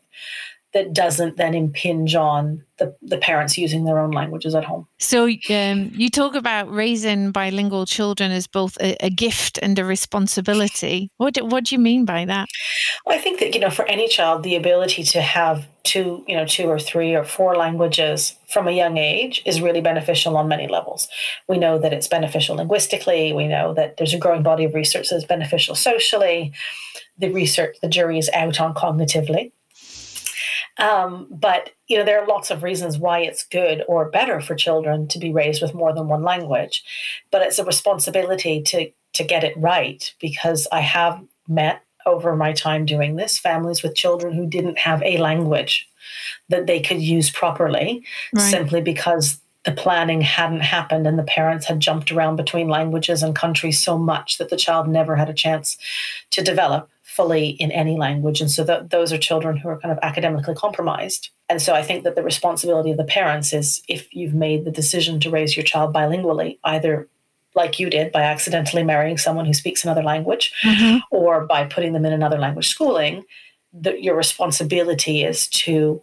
that 0.73 0.93
doesn't 0.93 1.37
then 1.37 1.55
impinge 1.55 2.13
on 2.13 2.63
the, 2.77 2.95
the 3.01 3.17
parents 3.17 3.57
using 3.57 3.85
their 3.85 3.97
own 3.97 4.11
languages 4.11 4.53
at 4.53 4.63
home. 4.63 4.87
So 4.99 5.25
um, 5.49 5.91
you 5.93 6.09
talk 6.09 6.35
about 6.35 6.71
raising 6.71 7.31
bilingual 7.31 7.85
children 7.85 8.31
as 8.31 8.45
both 8.45 8.77
a, 8.79 8.95
a, 9.03 9.09
gift 9.09 9.57
and 9.61 9.77
a 9.79 9.83
responsibility. 9.83 11.09
What 11.17 11.33
do, 11.33 11.45
what 11.45 11.65
do 11.65 11.75
you 11.75 11.79
mean 11.79 12.05
by 12.05 12.25
that? 12.25 12.47
Well, 13.05 13.17
I 13.17 13.21
think 13.21 13.39
that 13.39 13.53
you 13.53 13.59
know 13.59 13.71
for 13.71 13.85
any 13.85 14.07
child 14.07 14.43
the 14.43 14.55
ability 14.55 15.03
to 15.03 15.21
have 15.21 15.67
two 15.83 16.23
you 16.27 16.35
know 16.35 16.45
two 16.45 16.67
or 16.67 16.77
three 16.77 17.15
or 17.15 17.23
four 17.23 17.55
languages 17.55 18.35
from 18.47 18.67
a 18.67 18.71
young 18.71 18.97
age 18.97 19.41
is 19.45 19.61
really 19.61 19.81
beneficial 19.81 20.37
on 20.37 20.47
many 20.47 20.67
levels. 20.67 21.07
We 21.47 21.57
know 21.57 21.79
that 21.79 21.93
it's 21.93 22.07
beneficial 22.07 22.57
linguistically. 22.57 23.33
We 23.33 23.47
know 23.47 23.73
that 23.73 23.97
there's 23.97 24.13
a 24.13 24.19
growing 24.19 24.43
body 24.43 24.65
of 24.65 24.75
research 24.75 25.09
that's 25.09 25.25
beneficial 25.25 25.75
socially. 25.75 26.53
The 27.17 27.31
research, 27.31 27.77
the 27.81 27.89
jury 27.89 28.17
is 28.17 28.29
out 28.33 28.61
on 28.61 28.73
cognitively 28.73 29.51
um, 30.77 31.27
but 31.29 31.71
you 31.87 31.97
know 31.97 32.05
there 32.05 32.21
are 32.21 32.27
lots 32.27 32.51
of 32.51 32.63
reasons 32.63 32.97
why 32.97 33.19
it's 33.19 33.45
good 33.45 33.83
or 33.87 34.09
better 34.09 34.39
for 34.41 34.55
children 34.55 35.07
to 35.09 35.19
be 35.19 35.31
raised 35.31 35.61
with 35.61 35.73
more 35.73 35.93
than 35.93 36.07
one 36.07 36.23
language, 36.23 36.83
but 37.31 37.41
it's 37.41 37.59
a 37.59 37.65
responsibility 37.65 38.61
to 38.63 38.91
to 39.13 39.23
get 39.23 39.43
it 39.43 39.57
right 39.57 40.13
because 40.19 40.67
I 40.71 40.81
have 40.81 41.21
met 41.47 41.83
over 42.05 42.35
my 42.35 42.53
time 42.53 42.85
doing 42.85 43.15
this 43.15 43.37
families 43.37 43.83
with 43.83 43.95
children 43.95 44.33
who 44.33 44.47
didn't 44.47 44.79
have 44.79 45.01
a 45.03 45.17
language 45.17 45.87
that 46.47 46.65
they 46.65 46.79
could 46.79 47.01
use 47.01 47.29
properly 47.29 48.03
right. 48.33 48.41
simply 48.41 48.81
because 48.81 49.39
the 49.69 49.75
planning 49.75 50.19
hadn't 50.21 50.61
happened 50.61 51.05
and 51.05 51.19
the 51.19 51.23
parents 51.23 51.67
had 51.67 51.79
jumped 51.79 52.11
around 52.11 52.37
between 52.37 52.69
languages 52.69 53.21
and 53.21 53.35
countries 53.35 53.79
so 53.79 53.99
much 53.99 54.39
that 54.39 54.49
the 54.49 54.57
child 54.57 54.87
never 54.87 55.15
had 55.15 55.29
a 55.29 55.33
chance 55.33 55.77
to 56.31 56.43
develop 56.43 56.89
fully 57.03 57.49
in 57.49 57.71
any 57.71 57.95
language. 57.95 58.41
And 58.41 58.49
so 58.49 58.65
th- 58.65 58.89
those 58.89 59.13
are 59.13 59.17
children 59.19 59.57
who 59.57 59.69
are 59.69 59.79
kind 59.79 59.91
of 59.91 59.99
academically 60.01 60.55
compromised. 60.55 61.29
And 61.49 61.61
so 61.61 61.75
I 61.75 61.83
think 61.83 62.03
that 62.03 62.15
the 62.15 62.23
responsibility 62.23 62.89
of 62.89 62.97
the 62.97 63.03
parents 63.03 63.53
is 63.53 63.83
if 63.87 64.11
you've 64.11 64.33
made 64.33 64.65
the 64.65 64.71
decision 64.71 65.19
to 65.19 65.29
raise 65.29 65.55
your 65.55 65.63
child 65.63 65.93
bilingually, 65.93 66.57
either 66.63 67.07
like 67.53 67.79
you 67.79 67.91
did 67.91 68.11
by 68.11 68.23
accidentally 68.23 68.83
marrying 68.83 69.19
someone 69.19 69.45
who 69.45 69.53
speaks 69.53 69.83
another 69.83 70.01
language 70.01 70.51
mm-hmm. 70.63 70.97
or 71.11 71.45
by 71.45 71.63
putting 71.63 71.93
them 71.93 72.07
in 72.07 72.13
another 72.13 72.39
language 72.39 72.69
schooling, 72.69 73.23
that 73.71 74.01
your 74.01 74.15
responsibility 74.15 75.23
is 75.23 75.47
to 75.47 76.01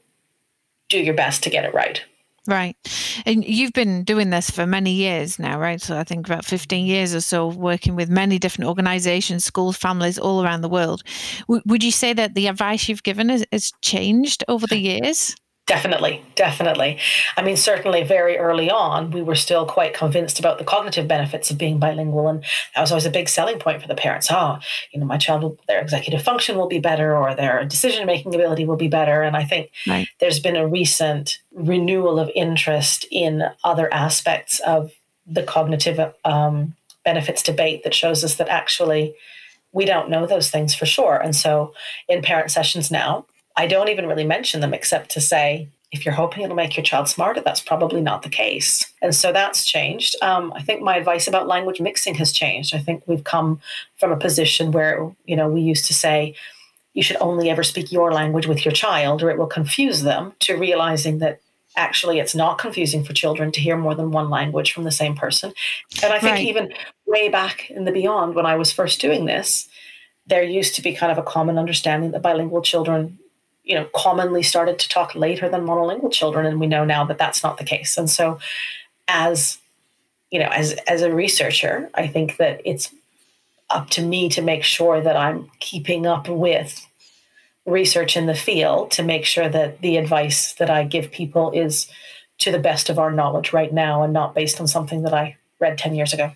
do 0.88 1.00
your 1.00 1.14
best 1.14 1.42
to 1.42 1.50
get 1.50 1.64
it 1.64 1.74
right. 1.74 2.04
Right. 2.48 2.76
And 3.24 3.44
you've 3.44 3.72
been 3.72 4.04
doing 4.04 4.30
this 4.30 4.50
for 4.50 4.66
many 4.66 4.92
years 4.92 5.38
now, 5.38 5.58
right? 5.58 5.80
So 5.80 5.98
I 5.98 6.04
think 6.04 6.28
about 6.28 6.44
15 6.44 6.86
years 6.86 7.12
or 7.12 7.20
so, 7.20 7.48
working 7.48 7.96
with 7.96 8.08
many 8.08 8.38
different 8.38 8.68
organizations, 8.68 9.44
schools, 9.44 9.76
families 9.76 10.18
all 10.18 10.44
around 10.44 10.60
the 10.60 10.68
world. 10.68 11.02
W- 11.48 11.62
would 11.66 11.82
you 11.82 11.90
say 11.90 12.12
that 12.12 12.34
the 12.34 12.46
advice 12.46 12.88
you've 12.88 13.02
given 13.02 13.30
has, 13.30 13.44
has 13.50 13.72
changed 13.82 14.44
over 14.46 14.66
the 14.66 14.78
years? 14.78 15.34
Definitely, 15.66 16.22
definitely. 16.36 16.96
I 17.36 17.42
mean, 17.42 17.56
certainly 17.56 18.04
very 18.04 18.38
early 18.38 18.70
on, 18.70 19.10
we 19.10 19.20
were 19.20 19.34
still 19.34 19.66
quite 19.66 19.94
convinced 19.94 20.38
about 20.38 20.58
the 20.58 20.64
cognitive 20.64 21.08
benefits 21.08 21.50
of 21.50 21.58
being 21.58 21.80
bilingual. 21.80 22.28
And 22.28 22.44
that 22.74 22.82
was 22.82 22.92
always 22.92 23.04
a 23.04 23.10
big 23.10 23.28
selling 23.28 23.58
point 23.58 23.82
for 23.82 23.88
the 23.88 23.96
parents. 23.96 24.28
Oh, 24.30 24.58
you 24.92 25.00
know, 25.00 25.06
my 25.06 25.16
child, 25.18 25.42
will, 25.42 25.58
their 25.66 25.80
executive 25.80 26.22
function 26.22 26.56
will 26.56 26.68
be 26.68 26.78
better 26.78 27.16
or 27.16 27.34
their 27.34 27.64
decision 27.64 28.06
making 28.06 28.32
ability 28.32 28.64
will 28.64 28.76
be 28.76 28.86
better. 28.86 29.22
And 29.22 29.36
I 29.36 29.42
think 29.42 29.70
right. 29.88 30.06
there's 30.20 30.38
been 30.38 30.54
a 30.54 30.68
recent 30.68 31.38
renewal 31.52 32.20
of 32.20 32.30
interest 32.36 33.04
in 33.10 33.42
other 33.64 33.92
aspects 33.92 34.60
of 34.60 34.92
the 35.26 35.42
cognitive 35.42 36.14
um, 36.24 36.76
benefits 37.04 37.42
debate 37.42 37.82
that 37.82 37.94
shows 37.94 38.22
us 38.22 38.36
that 38.36 38.48
actually 38.48 39.16
we 39.72 39.84
don't 39.84 40.10
know 40.10 40.26
those 40.26 40.48
things 40.48 40.76
for 40.76 40.86
sure. 40.86 41.16
And 41.16 41.34
so 41.34 41.74
in 42.08 42.22
parent 42.22 42.52
sessions 42.52 42.88
now, 42.88 43.26
I 43.56 43.66
don't 43.66 43.88
even 43.88 44.06
really 44.06 44.24
mention 44.24 44.60
them 44.60 44.74
except 44.74 45.10
to 45.12 45.20
say, 45.20 45.68
if 45.92 46.04
you're 46.04 46.14
hoping 46.14 46.42
it'll 46.42 46.56
make 46.56 46.76
your 46.76 46.84
child 46.84 47.08
smarter, 47.08 47.40
that's 47.40 47.60
probably 47.60 48.00
not 48.00 48.22
the 48.22 48.28
case. 48.28 48.92
And 49.00 49.14
so 49.14 49.32
that's 49.32 49.64
changed. 49.64 50.16
Um, 50.20 50.52
I 50.54 50.62
think 50.62 50.82
my 50.82 50.96
advice 50.96 51.28
about 51.28 51.46
language 51.46 51.80
mixing 51.80 52.16
has 52.16 52.32
changed. 52.32 52.74
I 52.74 52.78
think 52.78 53.04
we've 53.06 53.24
come 53.24 53.60
from 53.98 54.12
a 54.12 54.16
position 54.16 54.72
where, 54.72 55.14
you 55.24 55.36
know, 55.36 55.48
we 55.48 55.60
used 55.60 55.86
to 55.86 55.94
say, 55.94 56.34
you 56.92 57.02
should 57.02 57.18
only 57.18 57.50
ever 57.50 57.62
speak 57.62 57.92
your 57.92 58.12
language 58.12 58.46
with 58.46 58.64
your 58.64 58.72
child 58.72 59.22
or 59.22 59.30
it 59.30 59.38
will 59.38 59.46
confuse 59.46 60.02
them 60.02 60.32
to 60.40 60.56
realizing 60.56 61.18
that 61.18 61.40
actually 61.76 62.18
it's 62.18 62.34
not 62.34 62.58
confusing 62.58 63.04
for 63.04 63.12
children 63.12 63.52
to 63.52 63.60
hear 63.60 63.76
more 63.76 63.94
than 63.94 64.10
one 64.10 64.30
language 64.30 64.72
from 64.72 64.84
the 64.84 64.90
same 64.90 65.14
person. 65.14 65.52
And 66.02 66.12
I 66.12 66.18
think 66.18 66.32
right. 66.32 66.46
even 66.46 66.72
way 67.06 67.28
back 67.28 67.70
in 67.70 67.84
the 67.84 67.92
beyond 67.92 68.34
when 68.34 68.46
I 68.46 68.56
was 68.56 68.72
first 68.72 69.00
doing 69.00 69.26
this, 69.26 69.68
there 70.26 70.42
used 70.42 70.74
to 70.76 70.82
be 70.82 70.94
kind 70.94 71.12
of 71.12 71.18
a 71.18 71.22
common 71.22 71.58
understanding 71.58 72.10
that 72.12 72.22
bilingual 72.22 72.62
children 72.62 73.18
you 73.66 73.74
know 73.74 73.86
commonly 73.94 74.42
started 74.42 74.78
to 74.78 74.88
talk 74.88 75.14
later 75.14 75.48
than 75.50 75.66
monolingual 75.66 76.12
children 76.12 76.46
and 76.46 76.58
we 76.58 76.66
know 76.66 76.84
now 76.84 77.04
that 77.04 77.18
that's 77.18 77.42
not 77.42 77.58
the 77.58 77.64
case. 77.64 77.98
And 77.98 78.08
so 78.08 78.38
as 79.08 79.58
you 80.30 80.38
know 80.38 80.48
as 80.48 80.72
as 80.86 81.02
a 81.02 81.14
researcher 81.14 81.90
i 81.94 82.06
think 82.06 82.36
that 82.36 82.60
it's 82.64 82.92
up 83.70 83.90
to 83.90 84.02
me 84.02 84.28
to 84.28 84.42
make 84.42 84.64
sure 84.64 85.00
that 85.00 85.16
i'm 85.16 85.50
keeping 85.60 86.06
up 86.06 86.28
with 86.28 86.86
research 87.64 88.16
in 88.16 88.26
the 88.26 88.34
field 88.34 88.90
to 88.90 89.02
make 89.02 89.24
sure 89.24 89.48
that 89.48 89.80
the 89.80 89.96
advice 89.96 90.54
that 90.54 90.70
i 90.70 90.84
give 90.84 91.10
people 91.10 91.50
is 91.52 91.88
to 92.38 92.50
the 92.50 92.58
best 92.58 92.90
of 92.90 92.98
our 92.98 93.10
knowledge 93.10 93.52
right 93.52 93.72
now 93.72 94.02
and 94.02 94.12
not 94.12 94.34
based 94.34 94.60
on 94.60 94.66
something 94.66 95.02
that 95.02 95.14
i 95.14 95.36
read 95.60 95.78
10 95.78 95.94
years 95.94 96.12
ago 96.12 96.32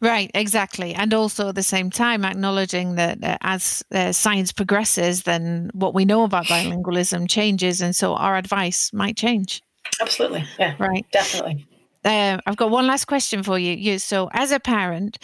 Right, 0.00 0.30
exactly. 0.34 0.94
And 0.94 1.12
also 1.12 1.48
at 1.48 1.54
the 1.54 1.62
same 1.62 1.90
time, 1.90 2.24
acknowledging 2.24 2.94
that 2.96 3.22
uh, 3.22 3.38
as 3.40 3.82
uh, 3.92 4.12
science 4.12 4.52
progresses, 4.52 5.22
then 5.22 5.70
what 5.74 5.94
we 5.94 6.04
know 6.04 6.24
about 6.24 6.46
bilingualism 6.46 7.28
changes. 7.28 7.80
And 7.80 7.94
so 7.94 8.14
our 8.14 8.36
advice 8.36 8.92
might 8.92 9.16
change. 9.16 9.62
Absolutely. 10.00 10.44
Yeah. 10.58 10.74
Right. 10.78 11.06
Definitely. 11.12 11.66
Uh, 12.04 12.38
I've 12.46 12.56
got 12.56 12.70
one 12.70 12.86
last 12.86 13.06
question 13.06 13.42
for 13.42 13.58
you. 13.58 13.72
you. 13.72 13.98
So, 13.98 14.30
as 14.32 14.52
a 14.52 14.60
parent, 14.60 15.18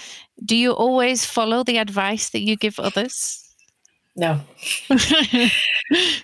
do 0.45 0.57
you 0.57 0.73
always 0.73 1.25
follow 1.25 1.63
the 1.63 1.79
advice 1.79 2.31
that 2.31 2.41
you 2.41 2.57
give 2.57 2.81
others? 2.81 3.39
No. 4.17 4.41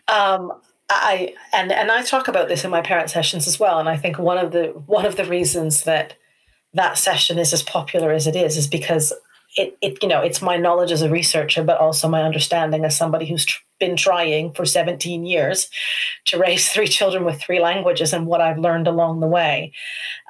um, 0.08 0.52
I 0.90 1.34
and 1.52 1.70
and 1.70 1.92
I 1.92 2.02
talk 2.02 2.28
about 2.28 2.48
this 2.48 2.64
in 2.64 2.70
my 2.70 2.80
parent 2.80 3.10
sessions 3.10 3.46
as 3.46 3.60
well. 3.60 3.78
And 3.78 3.88
I 3.88 3.96
think 3.96 4.18
one 4.18 4.38
of 4.38 4.52
the 4.52 4.68
one 4.86 5.06
of 5.06 5.16
the 5.16 5.24
reasons 5.24 5.84
that 5.84 6.16
that 6.74 6.98
session 6.98 7.38
is 7.38 7.52
as 7.52 7.62
popular 7.62 8.12
as 8.12 8.26
it 8.26 8.36
is 8.36 8.56
is 8.56 8.66
because 8.66 9.12
it, 9.58 9.76
it 9.82 10.00
you 10.02 10.08
know 10.08 10.20
it's 10.20 10.40
my 10.40 10.56
knowledge 10.56 10.92
as 10.92 11.02
a 11.02 11.10
researcher 11.10 11.64
but 11.64 11.78
also 11.78 12.08
my 12.08 12.22
understanding 12.22 12.84
as 12.84 12.96
somebody 12.96 13.26
who's 13.26 13.44
tr- 13.44 13.60
been 13.80 13.96
trying 13.96 14.52
for 14.52 14.64
17 14.64 15.24
years 15.24 15.68
to 16.24 16.38
raise 16.38 16.68
three 16.72 16.86
children 16.86 17.24
with 17.24 17.40
three 17.40 17.60
languages 17.60 18.12
and 18.12 18.26
what 18.26 18.40
i've 18.40 18.58
learned 18.58 18.86
along 18.86 19.20
the 19.20 19.26
way. 19.26 19.72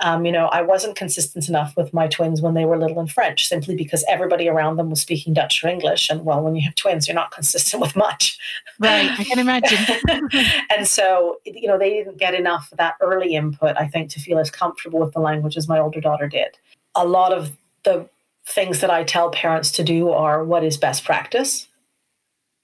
Um, 0.01 0.25
you 0.25 0.33
know 0.33 0.47
i 0.47 0.63
wasn't 0.63 0.97
consistent 0.97 1.49
enough 1.49 1.77
with 1.77 1.93
my 1.93 2.09
twins 2.09 2.41
when 2.41 2.55
they 2.55 2.65
were 2.65 2.79
little 2.79 3.01
in 3.01 3.07
french 3.07 3.47
simply 3.47 3.77
because 3.77 4.05
everybody 4.09 4.49
around 4.49 4.77
them 4.77 4.89
was 4.91 5.01
speaking 5.01 5.35
dutch 5.35 5.63
or 5.63 5.69
english 5.69 6.09
and 6.09 6.25
well 6.25 6.43
when 6.43 6.57
you 6.57 6.63
have 6.63 6.75
twins 6.75 7.07
you're 7.07 7.15
not 7.15 7.31
consistent 7.31 7.81
with 7.83 7.95
much. 7.95 8.39
Right 8.81 9.11
i 9.19 9.25
can 9.25 9.39
imagine. 9.39 9.79
And 10.71 10.87
so 10.87 11.39
you 11.45 11.69
know 11.69 11.79
they 11.79 11.91
didn't 11.91 12.17
get 12.17 12.35
enough 12.35 12.71
of 12.73 12.79
that 12.79 12.95
early 13.03 13.35
input 13.35 13.77
i 13.77 13.87
think 13.87 14.11
to 14.11 14.21
feel 14.21 14.39
as 14.39 14.51
comfortable 14.51 15.01
with 15.01 15.13
the 15.13 15.21
language 15.21 15.57
as 15.57 15.69
my 15.69 15.79
older 15.79 16.01
daughter 16.01 16.29
did. 16.29 16.57
A 16.95 17.07
lot 17.07 17.33
of 17.33 17.57
the 17.85 18.09
things 18.49 18.81
that 18.81 18.91
I 18.91 19.05
tell 19.05 19.31
parents 19.31 19.71
to 19.73 19.85
do 19.85 20.11
are 20.11 20.43
what 20.43 20.65
is 20.65 20.77
best 20.79 21.05
practice, 21.05 21.69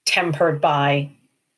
tempered 0.05 0.59
by 0.59 1.11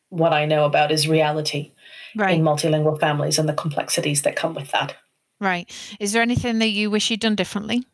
what 0.10 0.34
I 0.34 0.46
know 0.46 0.66
about 0.66 0.92
is 0.92 1.08
reality 1.08 1.72
right. 2.16 2.38
in 2.38 2.44
multilingual 2.44 3.00
families 3.00 3.40
and 3.40 3.48
the 3.48 3.54
complexities 3.54 4.24
that 4.24 4.36
come 4.36 4.54
with 4.54 4.72
that. 4.72 4.96
Right. 5.40 5.72
Is 6.00 6.12
there 6.12 6.22
anything 6.22 6.60
that 6.60 6.70
you 6.70 6.90
wish 6.90 7.10
you'd 7.10 7.20
done 7.20 7.36
differently? 7.36 7.86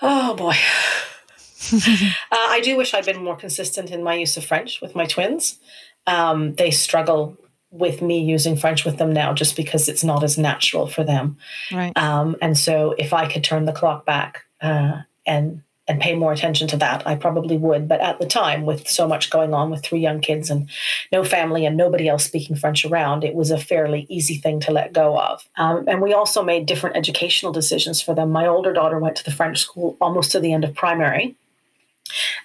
Oh 0.00 0.34
boy. 0.34 0.54
uh, 1.72 2.12
I 2.30 2.60
do 2.62 2.76
wish 2.76 2.94
I'd 2.94 3.06
been 3.06 3.24
more 3.24 3.36
consistent 3.36 3.90
in 3.90 4.02
my 4.02 4.14
use 4.14 4.36
of 4.36 4.44
French 4.44 4.80
with 4.80 4.94
my 4.94 5.06
twins. 5.06 5.58
Um, 6.06 6.54
they 6.54 6.70
struggle 6.70 7.36
with 7.70 8.00
me 8.02 8.22
using 8.22 8.56
French 8.56 8.84
with 8.84 8.98
them 8.98 9.12
now 9.12 9.32
just 9.32 9.56
because 9.56 9.88
it's 9.88 10.04
not 10.04 10.22
as 10.22 10.38
natural 10.38 10.86
for 10.86 11.02
them. 11.02 11.36
Right. 11.72 11.96
Um, 11.96 12.36
and 12.40 12.56
so 12.56 12.94
if 12.98 13.12
I 13.12 13.30
could 13.30 13.42
turn 13.42 13.64
the 13.64 13.72
clock 13.72 14.06
back 14.06 14.42
uh, 14.60 15.00
and 15.26 15.62
and 15.86 16.00
pay 16.00 16.14
more 16.14 16.32
attention 16.32 16.66
to 16.68 16.78
that, 16.78 17.06
I 17.06 17.14
probably 17.14 17.58
would. 17.58 17.88
But 17.88 18.00
at 18.00 18.18
the 18.18 18.26
time, 18.26 18.64
with 18.64 18.88
so 18.88 19.06
much 19.06 19.28
going 19.28 19.52
on 19.52 19.70
with 19.70 19.82
three 19.82 19.98
young 20.00 20.20
kids 20.20 20.48
and 20.48 20.68
no 21.12 21.22
family 21.24 21.66
and 21.66 21.76
nobody 21.76 22.08
else 22.08 22.24
speaking 22.24 22.56
French 22.56 22.86
around, 22.86 23.22
it 23.22 23.34
was 23.34 23.50
a 23.50 23.58
fairly 23.58 24.06
easy 24.08 24.38
thing 24.38 24.60
to 24.60 24.72
let 24.72 24.94
go 24.94 25.18
of. 25.18 25.46
Um, 25.56 25.84
and 25.86 26.00
we 26.00 26.14
also 26.14 26.42
made 26.42 26.64
different 26.64 26.96
educational 26.96 27.52
decisions 27.52 28.00
for 28.00 28.14
them. 28.14 28.32
My 28.32 28.46
older 28.46 28.72
daughter 28.72 28.98
went 28.98 29.16
to 29.16 29.24
the 29.24 29.30
French 29.30 29.60
school 29.60 29.98
almost 30.00 30.32
to 30.32 30.40
the 30.40 30.54
end 30.54 30.64
of 30.64 30.74
primary. 30.74 31.36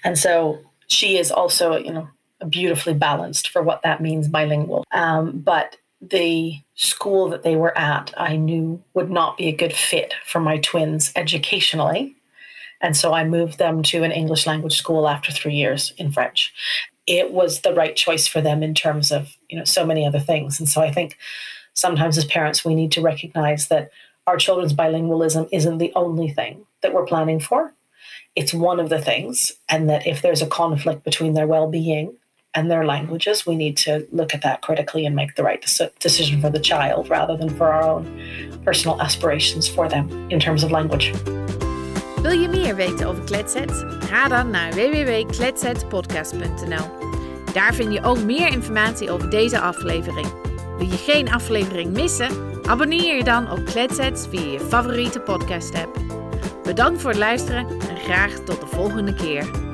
And 0.04 0.18
so 0.18 0.60
she 0.88 1.18
is 1.18 1.32
also, 1.32 1.78
you 1.78 1.94
know, 1.94 2.10
beautifully 2.50 2.94
balanced 2.94 3.50
for 3.50 3.62
what 3.62 3.84
that 3.84 4.02
means 4.02 4.28
bilingual. 4.28 4.86
Um, 4.92 5.40
but 5.40 5.78
the 6.02 6.56
school 6.76 7.30
that 7.30 7.44
they 7.44 7.56
were 7.56 7.78
at, 7.78 8.14
I 8.18 8.36
knew 8.36 8.82
would 8.94 9.10
not 9.10 9.38
be 9.38 9.48
a 9.48 9.56
good 9.56 9.74
fit 9.74 10.14
for 10.26 10.40
my 10.40 10.58
twins 10.58 11.12
educationally. 11.16 12.16
And 12.82 12.96
so 12.96 13.14
I 13.14 13.24
moved 13.24 13.58
them 13.58 13.84
to 13.84 14.04
an 14.04 14.12
English 14.12 14.48
language 14.48 14.78
school 14.78 15.08
after 15.08 15.32
three 15.32 15.56
years 15.56 15.94
in 15.98 16.12
French. 16.12 16.54
It 17.08 17.32
was 17.32 17.62
the 17.62 17.74
right 17.74 17.96
choice 17.96 18.28
for 18.28 18.42
them 18.42 18.64
in 18.64 18.74
terms 18.74 19.12
of, 19.12 19.36
you 19.50 19.58
know, 19.58 19.66
so 19.66 19.86
many 19.86 20.06
other 20.06 20.20
things. 20.20 20.60
And 20.60 20.70
so 20.70 20.82
I 20.82 20.92
think 20.92 21.18
sometimes 21.74 22.18
as 22.18 22.26
parents, 22.26 22.64
we 22.64 22.76
need 22.76 22.92
to 22.94 23.02
recognize 23.02 23.68
that 23.68 23.92
our 24.28 24.38
children's 24.38 24.74
bilingualism 24.74 25.50
isn't 25.52 25.80
the 25.80 25.92
only 25.96 26.30
thing 26.30 26.66
that 26.82 26.94
we're 26.94 27.06
planning 27.06 27.40
for. 27.40 27.74
It's 28.36 28.54
one 28.54 28.80
of 28.80 28.90
the 28.90 29.02
things. 29.02 29.54
And 29.68 29.90
that 29.90 30.06
if 30.06 30.22
there's 30.22 30.42
a 30.42 30.48
conflict 30.48 31.04
between 31.04 31.34
their 31.34 31.48
well 31.48 31.70
being 31.70 32.16
and 32.54 32.70
their 32.70 32.86
languages, 32.86 33.46
we 33.46 33.56
need 33.56 33.76
to 33.78 34.08
look 34.12 34.34
at 34.34 34.44
that 34.44 34.62
critically 34.62 35.06
and 35.06 35.16
make 35.16 35.36
the 35.36 35.44
right 35.44 35.62
decision 36.00 36.42
for 36.42 36.50
the 36.50 36.60
child 36.60 37.10
rather 37.10 37.36
than 37.36 37.50
for 37.50 37.72
our 37.72 37.84
own 37.84 38.62
personal 38.64 39.02
aspirations 39.02 39.68
for 39.68 39.90
them 39.90 40.10
in 40.30 40.40
terms 40.40 40.64
of 40.64 40.72
language. 40.72 41.14
Wil 42.22 42.40
je 42.40 42.50
meer 42.50 42.76
weten 42.76 43.08
over 43.08 43.24
Kletset? 43.24 43.86
Ga 44.00 44.28
dan 44.28 44.50
naar 44.50 44.74
www.kletsetpodcast.nl. 44.74 46.86
Daar 47.54 47.74
vind 47.74 47.94
je 47.94 48.04
ook 48.04 48.24
meer 48.24 48.48
informatie 48.48 49.12
over 49.12 49.30
deze 49.30 49.60
aflevering. 49.60 50.28
Wil 50.78 50.88
je 50.88 50.98
geen 50.98 51.32
aflevering 51.32 51.94
missen? 51.94 52.30
Abonneer 52.66 53.16
je 53.16 53.24
dan 53.24 53.52
op 53.52 53.66
Kletset 53.66 54.28
via 54.30 54.52
je 54.52 54.60
favoriete 54.60 55.20
podcast 55.20 55.76
app. 55.76 55.98
Bedankt 56.64 57.02
voor 57.02 57.10
het 57.10 57.20
luisteren 57.20 57.68
en 57.68 57.98
graag 57.98 58.34
tot 58.34 58.62
de 58.62 58.68
volgende 58.68 59.14
keer. 59.14 59.69